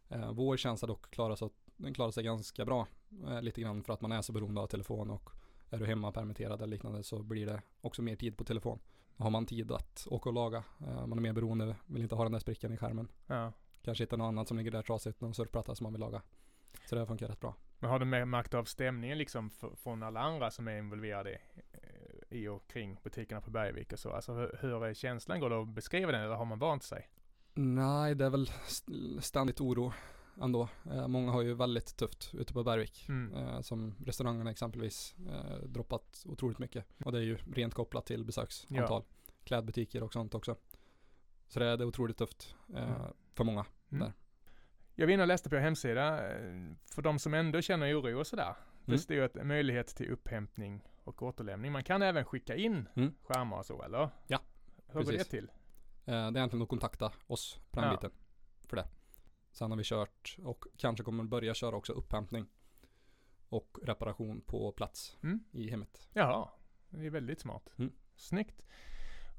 Eh, 0.08 0.32
vår 0.32 0.56
tjänst 0.56 0.82
har 0.82 0.88
dock 0.88 1.10
klarat 1.10 1.38
sig, 1.38 1.48
den 1.76 1.94
klarar 1.94 2.10
sig 2.10 2.24
ganska 2.24 2.64
bra. 2.64 2.86
Eh, 3.28 3.42
lite 3.42 3.60
grann 3.60 3.82
för 3.82 3.92
att 3.92 4.00
man 4.00 4.12
är 4.12 4.22
så 4.22 4.32
beroende 4.32 4.60
av 4.60 4.66
telefon 4.66 5.10
och 5.10 5.30
är 5.70 5.78
du 5.78 5.86
hemma 5.86 6.12
permitterad 6.12 6.62
eller 6.62 6.70
liknande 6.70 7.02
så 7.02 7.22
blir 7.22 7.46
det 7.46 7.62
också 7.80 8.02
mer 8.02 8.16
tid 8.16 8.36
på 8.36 8.44
telefon. 8.44 8.78
Har 9.16 9.30
man 9.30 9.46
tid 9.46 9.72
att 9.72 10.06
åka 10.10 10.28
och 10.28 10.34
laga, 10.34 10.64
eh, 10.80 11.06
man 11.06 11.18
är 11.18 11.22
mer 11.22 11.32
beroende, 11.32 11.76
vill 11.86 12.02
inte 12.02 12.14
ha 12.14 12.22
den 12.22 12.32
där 12.32 12.38
sprickan 12.38 12.72
i 12.72 12.76
skärmen. 12.76 13.08
ja. 13.26 13.52
Kanske 13.82 14.04
hitta 14.04 14.16
något 14.16 14.24
annat 14.28 14.48
som 14.48 14.56
ligger 14.56 14.70
där 14.70 14.82
trasigt, 14.82 15.20
någon 15.20 15.34
surfplatta 15.34 15.74
som 15.74 15.84
man 15.84 15.92
vill 15.92 16.00
laga. 16.00 16.22
Så 16.88 16.94
det 16.96 17.06
funkar 17.06 17.28
rätt 17.28 17.40
bra. 17.40 17.54
Men 17.78 17.90
har 17.90 17.98
du 17.98 18.04
märkt 18.04 18.54
av 18.54 18.64
stämningen 18.64 19.18
liksom 19.18 19.50
från 19.76 20.02
alla 20.02 20.20
andra 20.20 20.50
som 20.50 20.68
är 20.68 20.78
involverade 20.78 21.38
i, 22.30 22.48
och 22.48 22.66
kring 22.68 22.98
butikerna 23.02 23.40
på 23.40 23.50
Bergvik 23.50 23.92
och 23.92 23.98
så? 23.98 24.10
Alltså 24.12 24.32
hur, 24.34 24.58
hur 24.60 24.84
är 24.84 24.94
känslan? 24.94 25.40
Går 25.40 25.50
det 25.50 25.62
att 25.62 25.68
beskriva 25.68 26.12
den 26.12 26.20
eller 26.20 26.34
har 26.34 26.44
man 26.44 26.58
vant 26.58 26.82
sig? 26.82 27.08
Nej, 27.54 28.14
det 28.14 28.24
är 28.24 28.30
väl 28.30 28.50
st- 28.66 28.92
ständigt 29.20 29.60
oro 29.60 29.92
ändå. 30.42 30.68
Eh, 30.90 31.08
många 31.08 31.32
har 31.32 31.42
ju 31.42 31.54
väldigt 31.54 31.96
tufft 31.96 32.34
ute 32.34 32.52
på 32.52 32.64
Bergvik. 32.64 33.06
Mm. 33.08 33.34
Eh, 33.34 33.60
som 33.60 33.94
restaurangerna 34.06 34.50
exempelvis 34.50 35.14
eh, 35.30 35.56
droppat 35.68 36.22
otroligt 36.26 36.58
mycket. 36.58 36.84
Och 37.04 37.12
det 37.12 37.18
är 37.18 37.22
ju 37.22 37.36
rent 37.36 37.74
kopplat 37.74 38.06
till 38.06 38.24
besöksantal. 38.24 39.04
Klädbutiker 39.44 40.02
och 40.02 40.12
sånt 40.12 40.34
också. 40.34 40.56
Så 41.48 41.58
det 41.60 41.66
är, 41.66 41.76
det 41.76 41.84
är 41.84 41.86
otroligt 41.86 42.16
tufft 42.18 42.54
Mm. 42.74 42.92
för 43.34 43.44
många. 43.44 43.64
Mm. 43.92 44.04
Där. 44.04 44.12
Jag 44.94 45.06
var 45.06 45.12
inne 45.12 45.22
och 45.22 45.28
läste 45.28 45.48
på 45.50 45.56
er 45.56 45.60
hemsida, 45.60 46.16
för 46.94 47.02
de 47.02 47.18
som 47.18 47.34
ändå 47.34 47.60
känner 47.62 48.00
oro 48.00 48.18
och 48.18 48.26
sådär. 48.26 48.54
Det 48.84 48.92
Mm. 48.92 48.98
står 48.98 49.16
ju 49.16 49.24
att 49.24 49.36
en 49.36 49.48
möjlighet 49.48 49.86
till 49.86 50.10
upphämtning 50.10 50.82
och 51.04 51.22
återlämning. 51.22 51.72
Man 51.72 51.84
kan 51.84 52.02
även 52.02 52.24
skicka 52.24 52.56
in 52.56 52.88
Mm. 52.96 53.14
skärmar 53.22 53.58
och 53.58 53.66
så, 53.66 53.82
eller? 53.82 54.10
Ja, 54.26 54.40
Hur 54.86 54.94
går 54.94 55.00
det 55.00 55.06
precis. 55.18 55.28
till? 55.28 55.44
Eh, 55.44 55.50
det 56.04 56.12
är 56.14 56.36
egentligen 56.36 56.62
att 56.62 56.68
kontakta 56.68 57.12
oss 57.26 57.60
på 57.70 57.80
den 57.80 57.90
Ja. 57.90 57.96
biten. 57.96 58.10
För 58.66 58.76
det. 58.76 58.88
Sen 59.52 59.70
har 59.70 59.78
vi 59.78 59.84
kört 59.84 60.36
och 60.42 60.64
kanske 60.76 61.04
kommer 61.04 61.24
börja 61.24 61.54
köra 61.54 61.76
också 61.76 61.92
upphämtning. 61.92 62.46
Och 63.48 63.78
reparation 63.82 64.40
på 64.40 64.72
plats 64.72 65.16
Mm. 65.22 65.44
i 65.50 65.70
hemmet. 65.70 66.08
Jaha, 66.12 66.48
det 66.88 67.06
är 67.06 67.10
väldigt 67.10 67.40
smart. 67.40 67.70
Mm. 67.78 67.92
Snyggt. 68.16 68.62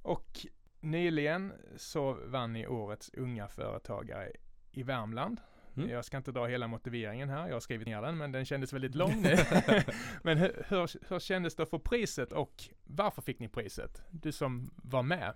Och 0.02 0.46
nyligen 0.80 1.54
så 1.78 2.14
vann 2.14 2.54
ni 2.54 2.68
årets 2.68 3.10
unga 3.14 3.48
företagare 3.48 4.32
i 4.72 4.84
Värmland. 4.84 5.42
Mm. 5.78 5.90
Jag 5.90 6.06
ska 6.06 6.18
inte 6.18 6.32
dra 6.32 6.46
hela 6.46 6.68
motiveringen 6.68 7.30
här, 7.30 7.48
jag 7.48 7.56
har 7.56 7.60
skrivit 7.60 7.88
ner 7.88 8.02
den, 8.02 8.18
men 8.18 8.32
den 8.32 8.46
kändes 8.46 8.74
väldigt 8.74 8.96
lång 8.96 9.22
nu. 9.22 9.38
men 10.24 10.38
hur, 10.38 10.66
hur, 10.68 11.10
hur 11.10 11.20
kändes 11.20 11.56
det 11.56 11.64
att 11.64 11.70
få 11.70 11.80
priset 11.80 12.34
och 12.34 12.64
varför 12.84 13.22
fick 13.22 13.40
ni 13.40 13.48
priset? 13.50 14.04
Du 14.10 14.32
som 14.32 14.72
var 14.76 15.04
med, 15.04 15.34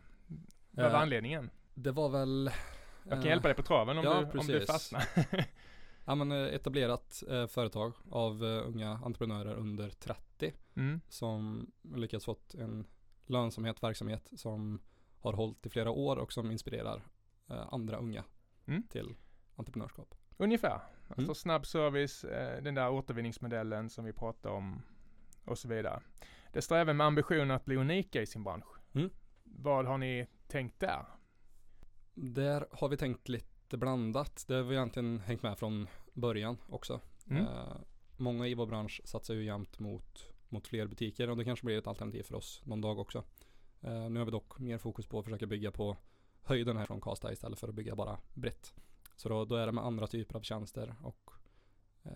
vad 0.71 0.85
var 0.85 0.97
Eh, 0.97 1.01
anledningen? 1.01 1.49
Det 1.73 1.91
var 1.91 2.09
väl 2.09 2.51
Jag 3.03 3.11
kan 3.11 3.19
eh, 3.19 3.27
hjälpa 3.27 3.47
dig 3.47 3.55
på 3.55 3.63
traven 3.63 3.97
om, 3.97 4.03
ja, 4.03 4.13
du, 4.33 4.39
om 4.39 4.47
du 4.47 4.53
precis. 4.53 4.67
fastnar. 4.67 5.03
Ja 6.07 6.15
men 6.15 6.31
eh, 6.31 6.53
etablerat 6.55 7.23
eh, 7.29 7.47
företag 7.47 7.93
av 8.09 8.45
eh, 8.45 8.67
unga 8.67 8.89
entreprenörer 8.89 9.55
under 9.55 9.89
30 9.89 10.53
mm. 10.75 11.01
som 11.09 11.71
lyckats 11.95 12.25
fått 12.25 12.55
en 12.55 12.87
lönsamhet, 13.25 13.83
verksamhet 13.83 14.29
som 14.35 14.81
har 15.19 15.33
hållit 15.33 15.65
i 15.65 15.69
flera 15.69 15.91
år 15.91 16.17
och 16.17 16.33
som 16.33 16.51
inspirerar 16.51 17.03
eh, 17.49 17.73
andra 17.73 17.97
unga 17.97 18.23
Mm. 18.67 18.83
till 18.83 19.15
entreprenörskap. 19.55 20.15
Ungefär. 20.37 20.79
Alltså 21.07 21.21
Mm. 21.21 21.35
snabb 21.35 21.65
service, 21.65 22.23
eh, 22.23 22.63
den 22.63 22.75
där 22.75 22.91
återvinningsmodellen 22.91 23.89
som 23.89 24.05
vi 24.05 24.13
pratade 24.13 24.55
om 24.55 24.81
och 25.45 25.57
så 25.57 25.67
vidare. 25.67 26.01
Det 26.53 26.61
står 26.61 26.75
även 26.75 26.97
med 26.97 27.07
ambitionen 27.07 27.51
att 27.51 27.65
bli 27.65 27.75
unika 27.75 28.21
i 28.21 28.25
sin 28.25 28.43
bransch. 28.43 28.67
Mm. 28.93 29.09
Vad 29.43 29.85
har 29.85 29.97
ni 29.97 30.27
tänkt 30.47 30.79
där? 30.79 31.05
Där 32.13 32.67
har 32.71 32.89
vi 32.89 32.97
tänkt 32.97 33.29
lite 33.29 33.77
blandat. 33.77 34.45
Det 34.47 34.53
har 34.53 34.63
vi 34.63 34.75
egentligen 34.75 35.19
hängt 35.19 35.43
med 35.43 35.57
från 35.57 35.87
början 36.13 36.57
också. 36.69 37.01
Mm. 37.29 37.43
Eh, 37.43 37.77
många 38.17 38.47
i 38.47 38.53
vår 38.53 38.65
bransch 38.65 39.01
satsar 39.05 39.33
ju 39.33 39.45
jämt 39.45 39.79
mot, 39.79 40.33
mot 40.49 40.67
fler 40.67 40.87
butiker 40.87 41.29
och 41.29 41.37
det 41.37 41.43
kanske 41.43 41.65
blir 41.65 41.77
ett 41.77 41.87
alternativ 41.87 42.23
för 42.23 42.35
oss 42.35 42.61
någon 42.65 42.81
dag 42.81 42.99
också. 42.99 43.23
Eh, 43.81 44.09
nu 44.09 44.19
har 44.19 44.25
vi 44.25 44.31
dock 44.31 44.59
mer 44.59 44.77
fokus 44.77 45.07
på 45.07 45.19
att 45.19 45.25
försöka 45.25 45.45
bygga 45.45 45.71
på 45.71 45.97
höjden 46.43 46.77
här 46.77 46.85
från 46.85 47.01
Karlstad 47.01 47.31
istället 47.31 47.59
för 47.59 47.67
att 47.67 47.75
bygga 47.75 47.95
bara 47.95 48.17
brett. 48.33 48.73
Så 49.15 49.29
då, 49.29 49.45
då 49.45 49.55
är 49.55 49.65
det 49.65 49.71
med 49.71 49.83
andra 49.85 50.07
typer 50.07 50.35
av 50.35 50.41
tjänster 50.41 50.95
och 51.03 51.31
eh, 52.03 52.11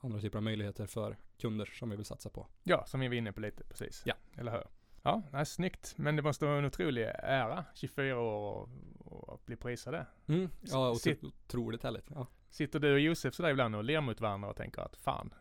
andra 0.00 0.20
typer 0.20 0.38
av 0.38 0.42
möjligheter 0.42 0.86
för 0.86 1.16
kunder 1.38 1.64
som 1.66 1.90
vi 1.90 1.96
vill 1.96 2.04
satsa 2.04 2.30
på. 2.30 2.46
Ja, 2.62 2.84
som 2.86 3.00
vi 3.00 3.08
var 3.08 3.14
inne 3.14 3.32
på 3.32 3.40
lite 3.40 3.64
precis. 3.64 4.02
Ja. 4.06 4.14
Eller 4.36 4.52
hur? 4.52 4.64
Ja, 5.02 5.22
nej, 5.32 5.46
snyggt. 5.46 5.94
Men 5.96 6.16
det 6.16 6.22
måste 6.22 6.44
vara 6.46 6.58
en 6.58 6.64
otrolig 6.64 7.02
ära, 7.14 7.64
24 7.74 8.18
år 8.20 8.68
och, 8.98 9.34
att 9.34 9.46
bli 9.46 9.56
prisade. 9.56 10.06
Mm. 10.26 10.50
Ja, 10.60 10.88
och 10.88 10.96
Sitt- 11.00 11.24
otroligt 11.24 11.82
härligt. 11.82 12.10
Ja. 12.14 12.26
Sitter 12.50 12.78
du 12.80 12.92
och 12.92 13.00
Josef 13.00 13.34
sådär 13.34 13.50
ibland 13.50 13.76
och 13.76 13.84
ler 13.84 14.00
mot 14.00 14.20
varandra 14.20 14.48
och 14.50 14.56
tänker 14.56 14.82
att 14.82 14.96
fan, 14.96 15.34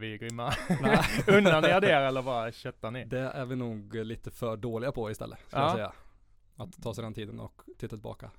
vi 0.00 0.12
är 0.14 0.16
grymma. 0.18 0.46
Unnar 1.26 1.62
ni 1.62 1.68
er 1.68 1.80
det 1.80 1.92
eller 1.92 2.22
bara 2.22 2.52
köttar 2.52 2.90
ni? 2.90 3.04
Det 3.04 3.18
är 3.20 3.44
vi 3.44 3.56
nog 3.56 3.94
lite 3.94 4.30
för 4.30 4.56
dåliga 4.56 4.92
på 4.92 5.10
istället, 5.10 5.38
ska 5.48 5.56
Ja. 5.58 5.62
jag 5.66 5.72
säga. 5.74 5.92
Att 6.56 6.82
ta 6.82 6.94
sig 6.94 7.04
den 7.04 7.14
tiden 7.14 7.40
och 7.40 7.62
titta 7.78 7.88
tillbaka. 7.88 8.30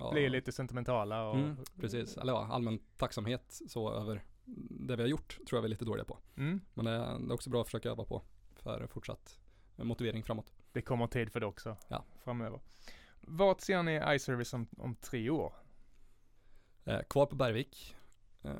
Ja. 0.00 0.10
Blir 0.12 0.30
lite 0.30 0.52
sentimentala 0.52 1.28
och... 1.28 1.34
Mm, 1.36 1.56
precis, 1.80 2.16
eller 2.16 2.32
ja, 2.32 2.46
allmän 2.50 2.78
tacksamhet 2.96 3.60
så 3.68 3.92
över 3.92 4.24
det 4.70 4.96
vi 4.96 5.02
har 5.02 5.08
gjort 5.08 5.38
tror 5.48 5.56
jag 5.56 5.62
vi 5.62 5.66
är 5.66 5.70
lite 5.70 5.84
dåliga 5.84 6.04
på. 6.04 6.18
Mm. 6.36 6.60
Men 6.74 6.84
det 6.84 6.90
är, 6.90 7.18
det 7.18 7.26
är 7.26 7.32
också 7.32 7.50
bra 7.50 7.60
att 7.60 7.66
försöka 7.66 7.88
öva 7.90 8.04
på 8.04 8.22
för 8.56 8.86
fortsatt 8.86 9.40
motivering 9.76 10.22
framåt. 10.22 10.52
Det 10.72 10.82
kommer 10.82 11.06
tid 11.06 11.32
för 11.32 11.40
det 11.40 11.46
också 11.46 11.76
Ja. 11.88 12.04
framöver. 12.24 12.60
Vart 13.20 13.60
ser 13.60 13.82
ni 13.82 14.14
iService 14.16 14.54
om, 14.54 14.66
om 14.78 14.94
tre 14.94 15.30
år? 15.30 15.52
Eh, 16.84 17.00
kvar 17.00 17.26
på 17.26 17.36
Bergvik. 17.36 17.96
Eh, 18.42 18.52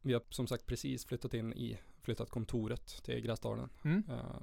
vi 0.00 0.12
har 0.12 0.22
som 0.30 0.46
sagt 0.46 0.66
precis 0.66 1.04
flyttat 1.06 1.34
in 1.34 1.52
i, 1.52 1.78
flyttat 2.02 2.30
kontoret 2.30 2.86
till 2.86 3.20
Gräsdalen. 3.20 3.68
Mm? 3.84 4.02
Eh, 4.10 4.36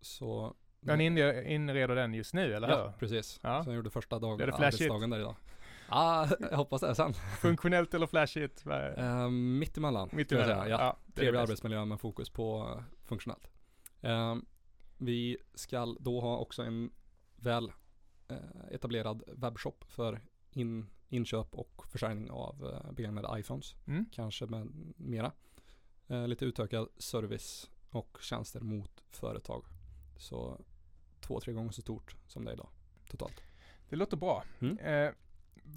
så 0.00 0.54
inre- 0.82 1.42
inreder 1.42 1.94
den 1.94 2.14
just 2.14 2.34
nu, 2.34 2.54
eller 2.54 2.68
Ja, 2.68 2.84
hur? 2.86 2.92
precis. 2.92 3.40
Ja. 3.42 3.64
Så 3.64 3.70
jag 3.70 3.76
gjorde 3.76 3.90
första 3.90 4.18
dag, 4.18 4.42
arbetsdagen 4.42 5.10
där 5.10 5.18
idag. 5.18 5.36
Ja, 5.90 6.28
jag 6.50 6.56
hoppas 6.56 6.80
det 6.80 6.94
sen. 6.94 7.12
Funktionellt 7.40 7.94
eller 7.94 8.06
flashigt? 8.06 8.66
Vad 8.66 8.76
är- 8.78 9.22
Eh, 9.24 9.30
mitt 9.30 9.76
emellan. 9.78 10.08
Mitt 10.12 10.26
skulle 10.26 10.40
jag 10.40 10.46
emellan? 10.50 10.64
säga. 10.64 10.76
Ja. 10.78 10.84
Ja, 10.84 10.96
är 11.06 11.12
Trevlig 11.20 11.40
arbetsmiljö 11.40 11.84
med 11.84 12.00
fokus 12.00 12.30
på 12.30 12.80
funktionellt. 13.04 13.50
Eh, 14.00 14.36
vi 14.98 15.36
ska 15.54 15.96
då 16.00 16.20
ha 16.20 16.36
också 16.38 16.62
en 16.62 16.90
väl 17.36 17.72
eh, 18.28 18.36
etablerad 18.70 19.22
webbshop 19.26 19.84
för 19.88 20.20
in, 20.52 20.86
inköp 21.08 21.54
och 21.54 21.82
försäljning 21.88 22.30
av 22.30 22.66
eh, 22.84 22.92
begagnade 22.92 23.40
iPhones. 23.40 23.74
Mm? 23.86 24.06
Kanske 24.12 24.46
med 24.46 24.68
mera. 24.96 25.32
Eh, 26.08 26.28
lite 26.28 26.44
utökad 26.44 26.88
service 26.98 27.70
och 27.90 28.18
tjänster 28.20 28.60
mot 28.60 29.02
företag. 29.10 29.64
Så 30.18 30.60
två, 31.20 31.40
tre 31.40 31.52
gånger 31.52 31.70
så 31.72 31.82
stort 31.82 32.16
som 32.26 32.44
det 32.44 32.50
är 32.50 32.54
idag 32.54 32.68
totalt. 33.10 33.42
Det 33.88 33.96
låter 33.96 34.16
bra. 34.16 34.44
Mm. 34.60 34.78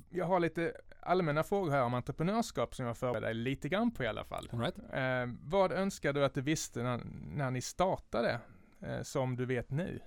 Jag 0.10 0.26
har 0.26 0.40
lite 0.40 0.74
allmänna 1.00 1.44
frågor 1.44 1.72
här 1.72 1.84
om 1.84 1.94
entreprenörskap 1.94 2.76
som 2.76 2.86
jag 2.86 2.98
förbereder 2.98 3.28
dig 3.28 3.34
lite 3.34 3.70
grann 3.70 3.92
på 3.92 4.04
i 4.04 4.08
alla 4.08 4.24
fall. 4.24 4.50
All 4.52 4.60
right. 4.60 4.78
Eh, 4.78 5.36
vad 5.42 5.72
önskar 5.72 6.14
du 6.14 6.26
att 6.26 6.34
du 6.34 6.42
visste 6.42 6.84
när, 6.84 7.02
när 7.36 7.52
ni 7.52 7.62
startade 7.62 8.40
eh, 8.82 9.02
som 9.02 9.36
du 9.36 9.46
vet 9.46 9.72
nu? 9.72 10.00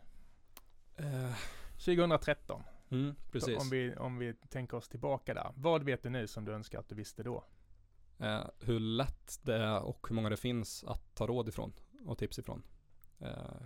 Eh, 0.97 1.35
2013. 1.73 2.63
mm, 2.91 3.15
precis. 3.33 3.59
Om 3.59 3.71
vi, 3.71 3.97
om 3.97 4.19
vi 4.19 4.35
tänker 4.35 4.77
oss 4.77 4.89
tillbaka 4.89 5.35
där. 5.35 5.53
Vad 5.55 5.83
vet 5.83 6.03
du 6.03 6.11
nu 6.11 6.27
som 6.27 6.45
du 6.45 6.53
önskar 6.53 6.79
att 6.79 6.89
du 6.89 6.95
visste 6.95 7.23
då? 7.23 7.45
Eh, 8.19 8.45
hur 8.61 8.81
lätt 8.81 9.41
det 9.43 9.55
är 9.55 9.83
och 9.83 10.07
hur 10.09 10.15
många 10.15 10.31
det 10.31 10.37
finns 10.37 10.85
att 10.85 11.15
ta 11.15 11.27
råd 11.27 11.49
ifrån 11.49 11.73
och 12.07 12.19
tips 12.19 12.39
ifrån. 12.39 12.63
Eh, 13.19 13.61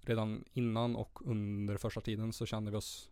redan 0.00 0.44
innan 0.52 0.96
och 0.96 1.26
under 1.26 1.76
första 1.76 2.00
tiden 2.00 2.32
så 2.32 2.46
kände 2.46 2.70
vi 2.70 2.76
oss 2.76 3.11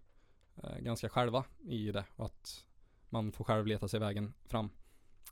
ganska 0.81 1.09
själva 1.09 1.45
i 1.65 1.93
det 1.93 2.05
och 2.17 2.25
att 2.27 2.67
man 3.09 3.33
får 3.33 3.45
själv 3.45 3.67
leta 3.67 3.89
sig 3.89 4.01
vägen 4.01 4.33
fram. 4.47 4.71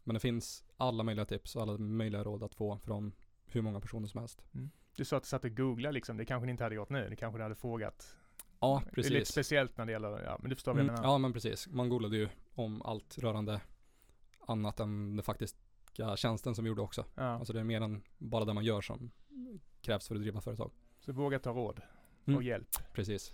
Men 0.05 0.15
det 0.15 0.21
finns 0.21 0.65
alla 0.77 1.03
möjliga 1.03 1.25
tips 1.27 1.57
och 1.57 1.63
alla 1.63 1.79
möjliga 1.79 2.25
råd 2.25 2.43
att 2.43 2.55
få 2.55 2.79
från 2.79 3.13
hur 3.47 3.63
många 3.63 3.81
personer 3.81 4.07
som 4.09 4.19
helst. 4.21 4.45
Du 4.97 5.05
sa 5.05 5.17
att 5.17 5.23
du 5.23 5.29
satt 5.29 5.45
och 5.45 5.57
googlade 5.57 5.93
liksom. 5.93 6.17
Det 6.17 6.25
kanske 6.25 6.47
ni 6.47 6.51
inte 6.53 6.65
hade 6.65 6.75
gjort 6.75 6.89
nu. 6.91 7.09
Det 7.09 7.17
kanske 7.17 7.39
du 7.39 7.43
hade 7.43 7.55
frågat. 7.55 8.17
Ja, 8.61 8.83
Det 8.85 9.01
är 9.01 9.03
lite 9.03 9.15
precis. 9.15 9.29
speciellt 9.33 9.77
när 9.77 9.87
det 9.87 9.93
gäller, 9.93 10.23
ja 10.25 10.37
men 10.41 10.51
du 10.51 10.57
förstår 10.57 10.73
vad 10.73 10.81
Mm, 10.81 10.95
jag 10.95 11.01
menar. 11.01 11.15
ja, 11.15 11.19
men 11.19 11.33
precis. 11.33 11.69
Man 11.69 11.89
googlade 11.89 12.17
ju 12.17 12.29
om 12.55 12.83
allt 12.83 13.19
rörande 13.19 13.61
annat 14.41 14.81
än 14.81 15.17
den 15.17 15.23
faktiska 15.23 16.17
tjänsten 16.17 16.55
som 16.55 16.65
vi 16.65 16.69
gjorde 16.69 16.83
också. 16.83 17.05
Ja. 17.15 17.23
Alltså 17.23 17.53
det 17.53 17.61
är 17.61 17.65
mer 17.65 17.81
än 17.81 18.03
bara 18.19 18.45
det 18.45 18.55
man 18.55 18.65
gör 18.65 18.81
som 18.81 19.11
krävs 19.81 20.09
för 20.09 20.15
att 20.15 20.21
driva 20.21 20.41
företag. 20.41 20.71
Så 21.01 21.13
våga 21.13 21.39
ta 21.39 21.51
råd 21.51 21.81
Mm. 22.27 22.37
och 22.37 22.43
hjälp. 22.43 22.69
Precis. 22.93 23.33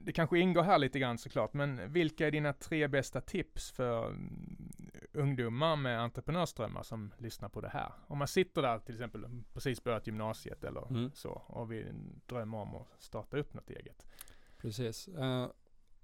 Det 0.00 0.12
kanske 0.12 0.38
ingår 0.38 0.62
här 0.62 0.78
lite 0.78 0.98
grann 0.98 1.18
såklart, 1.18 1.52
men 1.54 1.92
vilka 1.92 2.26
är 2.26 2.30
dina 2.30 2.52
tre 2.52 2.88
bästa 2.88 3.20
tips 3.20 3.70
för 3.70 4.06
mm, 4.06 4.72
ungdomar 5.12 5.76
med 5.76 6.00
entreprenörsdrömmar 6.00 6.82
som 6.82 7.14
lyssnar 7.18 7.48
på 7.48 7.60
det 7.60 7.68
här? 7.68 7.92
Om 8.06 8.18
man 8.18 8.28
sitter 8.28 8.62
där 8.62 8.78
till 8.78 8.94
exempel, 8.94 9.26
precis 9.52 9.84
börjat 9.84 10.06
gymnasiet 10.06 10.64
eller 10.64 10.90
Mm. 10.90 11.10
så, 11.14 11.30
och 11.30 11.72
vill 11.72 11.94
drömma 12.26 12.62
om 12.62 12.74
att 12.74 13.02
starta 13.02 13.36
upp 13.36 13.54
något 13.54 13.70
eget. 13.70 14.06
Precis. 14.58 15.08
Eh, 15.08 15.48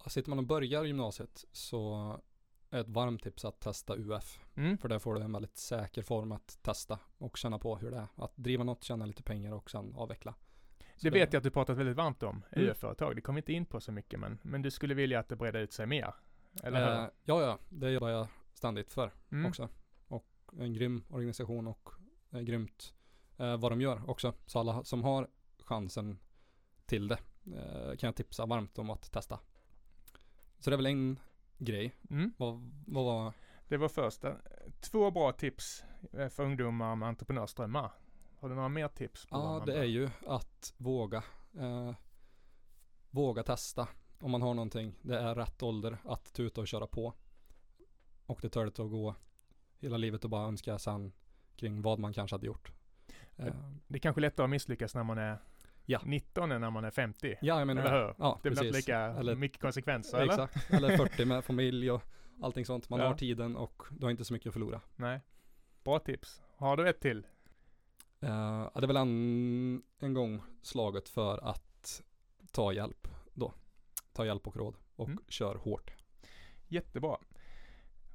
sitter 0.07 0.31
man 0.31 0.39
och 0.39 0.47
börjar 0.47 0.85
gymnasiet 0.85 1.45
så 1.53 2.13
är 2.71 2.81
ett 2.81 2.89
varmt 2.89 3.23
tips 3.23 3.45
att 3.45 3.61
testa 3.61 3.97
UF. 3.97 4.41
Mm. 4.55 4.79
För 4.79 4.89
där 4.89 4.99
får 4.99 5.15
du 5.15 5.21
en 5.23 5.33
väldigt 5.33 5.57
säker 5.57 6.03
form 6.03 6.33
att 6.33 6.59
testa 6.63 6.99
och 7.19 7.37
känna 7.37 7.59
på 7.59 7.77
hur 7.77 7.91
det 7.91 7.97
är. 7.97 8.07
Att 8.17 8.37
driva 8.37 8.65
något, 8.65 8.85
tjäna 8.85 9.07
lite 9.07 9.23
pengar 9.23 9.53
och 9.53 9.71
sen 9.71 9.95
avveckla. 9.95 10.35
Det 11.05 11.11
vet 11.11 11.33
jag 11.33 11.41
att 11.41 11.45
du 11.45 11.51
pratat 11.51 11.77
väldigt 11.79 11.97
varmt 11.97 12.23
om, 12.23 12.43
Mm. 12.53 12.69
UF-företag. 12.69 13.17
Det 13.17 13.21
kommer 13.23 13.39
inte 13.39 13.53
in 13.53 13.67
på 13.67 13.81
så 13.81 13.93
mycket, 13.93 14.21
men, 14.21 14.39
men 14.43 14.63
du 14.63 14.71
skulle 14.71 14.95
vilja 14.95 15.21
att 15.21 15.29
det 15.29 15.37
breder 15.37 15.61
ut 15.61 15.73
sig 15.73 15.87
mer? 15.87 16.15
Eller 16.63 16.81
Eh, 16.95 17.01
hur? 17.03 17.11
ja, 17.25 17.43
ja, 17.43 17.59
det 17.69 17.91
jobbar 17.91 18.09
jag 18.09 18.27
ständigt 18.53 18.93
för 18.93 19.13
Mm. 19.33 19.47
också. 19.47 19.69
Och 20.09 20.27
en 20.59 20.73
grym 20.73 21.05
organisation 21.11 21.67
och 21.67 21.91
eh, 22.33 22.41
grymt 22.41 22.95
eh, 23.39 23.57
vad 23.57 23.73
de 23.73 23.81
gör 23.81 24.11
också. 24.11 24.35
Så 24.47 24.59
alla 24.61 24.85
som 24.85 25.05
har 25.05 25.29
chansen 25.59 26.19
till 26.87 27.09
det 27.09 27.19
eh, 27.57 27.97
kan 27.97 28.07
jag 28.09 28.17
tipsa 28.17 28.47
varmt 28.47 28.79
om 28.79 28.91
att 28.91 29.13
testa. 29.13 29.41
Så 30.59 30.71
det 30.71 30.75
är 30.75 30.77
väl 30.77 30.87
en 30.87 31.19
grej. 31.59 31.93
Mm. 32.11 32.33
Vad, 32.37 32.71
vad 32.87 33.05
var 33.05 33.33
Det 33.69 33.77
var 33.77 33.89
första. 33.89 34.37
Två 34.81 35.11
bra 35.11 35.33
tips 35.33 35.85
eh, 36.13 36.29
för 36.29 36.45
ungdomar 36.45 36.97
med 36.97 37.09
entreprenörsdrömmar. 37.09 37.91
Har 38.39 38.49
du 38.49 38.55
några 38.55 38.69
mer 38.69 38.89
tips? 38.89 39.27
Ja, 39.31 39.63
det 39.67 39.79
är 39.79 39.85
ju 39.85 40.11
att 40.27 40.54
våga. 40.77 41.23
Eh, 41.59 41.95
våga 43.11 43.43
testa 43.43 43.89
om 44.21 44.31
man 44.31 44.43
har 44.43 44.55
någonting. 44.55 44.95
Det 45.03 45.19
är 45.19 45.35
rätt 45.35 45.63
ålder 45.63 45.99
att 46.05 46.33
tuta 46.33 46.61
och 46.61 46.69
köra 46.69 46.87
på. 46.87 47.15
Och 48.27 48.39
det 48.43 48.49
törligt 48.49 48.79
att 48.79 48.91
gå 48.91 49.15
hela 49.79 49.97
livet 49.97 50.25
och 50.25 50.31
bara 50.31 50.49
önska 50.49 50.79
sen 50.79 51.13
kring 51.57 51.83
vad 51.83 51.99
man 51.99 52.13
kanske 52.13 52.35
hade 52.35 52.47
gjort. 52.47 52.73
Eh, 53.37 53.55
Det 53.87 53.97
är 53.99 54.01
kanske 54.01 54.21
lättare 54.21 54.45
att 54.45 54.51
misslyckas 54.51 54.95
när 54.95 55.03
man 55.05 55.19
är 55.19 55.39
Ja. 55.87 56.01
19 56.05 56.53
än 56.53 56.61
när 56.61 56.71
man 56.71 56.85
är 56.85 56.91
50. 56.91 57.37
ja, 57.43 57.59
jag 57.59 57.67
menar 57.67 57.83
Eller 57.83 58.07
hur? 58.07 58.15
Ja, 58.19 58.41
Det 58.43 58.51
blir 58.51 58.65
inte 58.65 58.77
lika 58.77 58.99
Eller- 58.99 59.35
mycket 59.35 59.61
konsekvenser, 59.61 60.19
eller? 60.19 60.33
Exakt. 60.33 60.73
Eller 60.73 60.97
40 60.97 61.25
med 61.25 61.45
familj 61.45 61.91
och 61.91 62.03
allting 62.43 62.65
sånt. 62.67 62.91
Man 62.91 63.01
Ja. 63.01 63.07
har 63.07 63.15
tiden 63.15 63.57
och 63.57 63.83
du 63.91 64.07
har 64.07 64.11
inte 64.11 64.25
så 64.25 64.33
mycket 64.33 64.47
att 64.47 64.53
förlora. 64.53 64.81
Nej. 64.97 65.21
Bra 65.85 65.99
tips. 65.99 66.43
Har 66.57 66.77
du 66.77 66.89
ett 66.89 67.01
till? 67.01 67.27
Eh, 68.25 68.69
ja, 68.75 68.81
det 68.81 68.85
är 68.85 68.87
väl 68.87 68.97
en, 68.97 69.83
en 69.99 70.15
gång 70.15 70.43
slaget 70.63 71.09
för 71.09 71.39
att 71.49 72.03
ta 72.53 72.73
hjälp 72.73 73.09
då. 73.33 73.55
Ta 74.13 74.27
hjälp 74.27 74.47
och 74.47 74.57
råd 74.57 74.77
och 74.97 75.09
Mm. 75.09 75.25
kör 75.29 75.55
hårt. 75.55 75.95
Jättebra. 76.69 77.19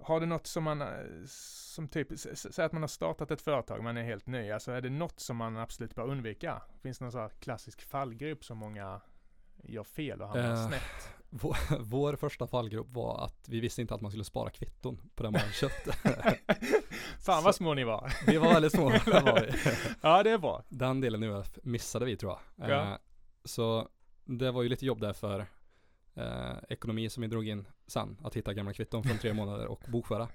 Har 0.01 0.19
du 0.19 0.25
något 0.25 0.47
som 0.47 0.63
man, 0.63 0.81
eh, 0.81 0.87
som 1.27 1.87
typ, 1.87 2.07
säg 2.35 2.65
att 2.65 2.71
man 2.71 2.83
har 2.83 2.87
startat 2.87 3.31
ett 3.31 3.41
företag, 3.41 3.83
man 3.83 3.97
är 3.97 4.03
helt 4.03 4.27
ny. 4.27 4.51
Alltså 4.51 4.71
är 4.71 4.81
det 4.81 4.89
något 4.89 5.19
som 5.19 5.37
man 5.37 5.57
absolut 5.57 5.95
bör 5.95 6.07
undvika? 6.09 6.61
Finns 6.81 6.97
det 6.99 7.05
någon 7.05 7.11
sån 7.11 7.21
här 7.21 7.29
klassisk 7.29 7.81
fallgrop 7.81 8.43
som 8.45 8.57
många 8.57 9.01
gör 9.63 9.83
fel 9.83 10.21
och 10.21 10.27
hamnar 10.27 10.51
Eh, 10.51 10.67
snett? 10.67 11.09
Vår, 11.41 11.57
vår 11.79 12.15
första 12.15 12.47
fallgrupp 12.47 12.87
var 12.89 13.25
att 13.25 13.45
vi 13.47 13.59
visste 13.59 13.81
inte 13.81 13.95
att 13.95 14.01
man 14.01 14.11
skulle 14.11 14.23
spara 14.23 14.49
kvitton 14.49 15.01
på 15.15 15.23
det 15.23 15.31
man 15.31 15.41
köpte. 15.53 15.91
Fan 17.19 17.43
vad 17.43 17.55
små 17.55 17.73
ni 17.73 17.83
var. 17.83 18.13
vi 18.27 18.37
var 18.37 18.53
väldigt 18.53 18.71
små. 18.71 18.89
Var 19.05 19.41
vi. 19.41 19.75
ja, 20.01 20.23
det 20.23 20.29
är 20.29 20.37
bra. 20.37 20.63
Den 20.69 21.01
delen 21.01 21.19
nu 21.19 21.43
missade 21.63 22.05
vi 22.05 22.17
tror 22.17 22.37
jag. 22.55 22.69
Ja. 22.69 22.91
Eh, 22.91 22.97
så 23.45 23.87
det 24.25 24.51
var 24.51 24.63
ju 24.63 24.69
lite 24.69 24.85
jobb 24.85 25.01
där 25.01 25.13
för 25.13 25.45
eh, 26.19 26.57
ekonomi 26.69 27.09
som 27.09 27.21
vi 27.21 27.27
drog 27.27 27.47
in 27.47 27.67
sen. 27.87 28.17
Att 28.23 28.37
hitta 28.37 28.53
gamla 28.53 28.73
kvitton 28.73 29.03
från 29.03 29.17
tre 29.17 29.33
månader 29.33 29.67
och 29.67 29.83
bokföra. 29.87 30.27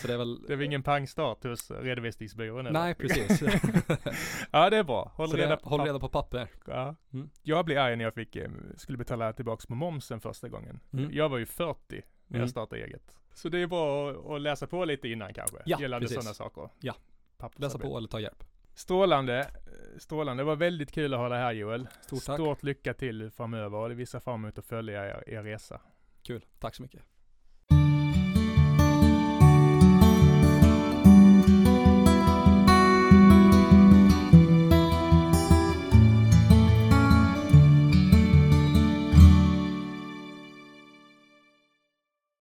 Så 0.00 0.06
det 0.06 0.14
är 0.14 0.18
väl 0.18 0.42
Det 0.46 0.52
är 0.52 0.56
väl 0.56 0.66
ingen 0.66 0.82
pangstart 0.82 1.44
hos 1.44 1.70
redovisningsbyrån? 1.70 2.66
eller? 2.66 2.80
Nej, 2.80 2.94
precis. 2.94 3.42
Ja, 4.50 4.70
det 4.70 4.76
är 4.76 4.84
bra. 4.84 5.12
Håll 5.14 5.32
reda 5.32 5.56
på 5.56 5.68
håll 5.68 5.80
reda 5.80 5.98
på 5.98 6.08
papper. 6.08 6.48
Ja. 6.66 6.96
Mm. 7.12 7.30
Jag 7.42 7.64
blev 7.64 7.78
arg 7.78 7.96
när 7.96 8.04
jag 8.04 8.14
fick, 8.14 8.36
eh, 8.36 8.50
skulle 8.76 8.98
betala 8.98 9.32
tillbaks 9.32 9.66
på 9.66 9.74
momsen 9.74 10.20
första 10.20 10.48
gången. 10.48 10.80
Mm. 10.92 11.10
Jag 11.12 11.28
var 11.28 11.38
ju 11.38 11.46
40 11.46 12.02
när 12.26 12.36
Mm. 12.36 12.40
jag 12.40 12.50
startade 12.50 12.82
eget. 12.82 13.16
Så 13.34 13.48
det 13.48 13.58
är 13.58 13.66
bra 13.66 14.10
att, 14.10 14.40
läsa 14.40 14.66
på 14.66 14.84
lite 14.84 15.08
innan 15.08 15.34
kanske. 15.34 15.56
Ja, 15.66 15.80
Gällande 15.80 16.08
sådana 16.08 16.34
saker. 16.34 16.68
Ja. 16.80 16.94
Läsa 17.56 17.78
på 17.78 17.98
eller 17.98 18.08
ta 18.08 18.20
hjälp. 18.20 18.44
Strålande. 18.74 19.38
eh, 19.40 19.98
Strålande. 19.98 20.40
Det 20.42 20.44
var 20.44 20.56
väldigt 20.56 20.92
kul 20.92 21.14
att 21.14 21.20
ha 21.20 21.28
dig 21.28 21.38
här 21.38 21.52
Joel. 21.52 21.88
Stort 22.06 22.24
tack. 22.24 22.36
Stort 22.36 22.62
lycka 22.62 22.94
till 22.94 23.30
framöver 23.30 23.78
och 23.78 23.90
vi 24.00 24.06
ser 24.06 24.20
fram 24.20 24.44
emot 24.44 24.58
att 24.58 24.64
följa 24.64 25.06
er, 25.06 25.24
er 25.28 25.42
resa. 25.42 25.80
Kul. 26.22 26.44
Tack 26.58 26.74
så 26.74 26.82
mycket. 26.82 27.02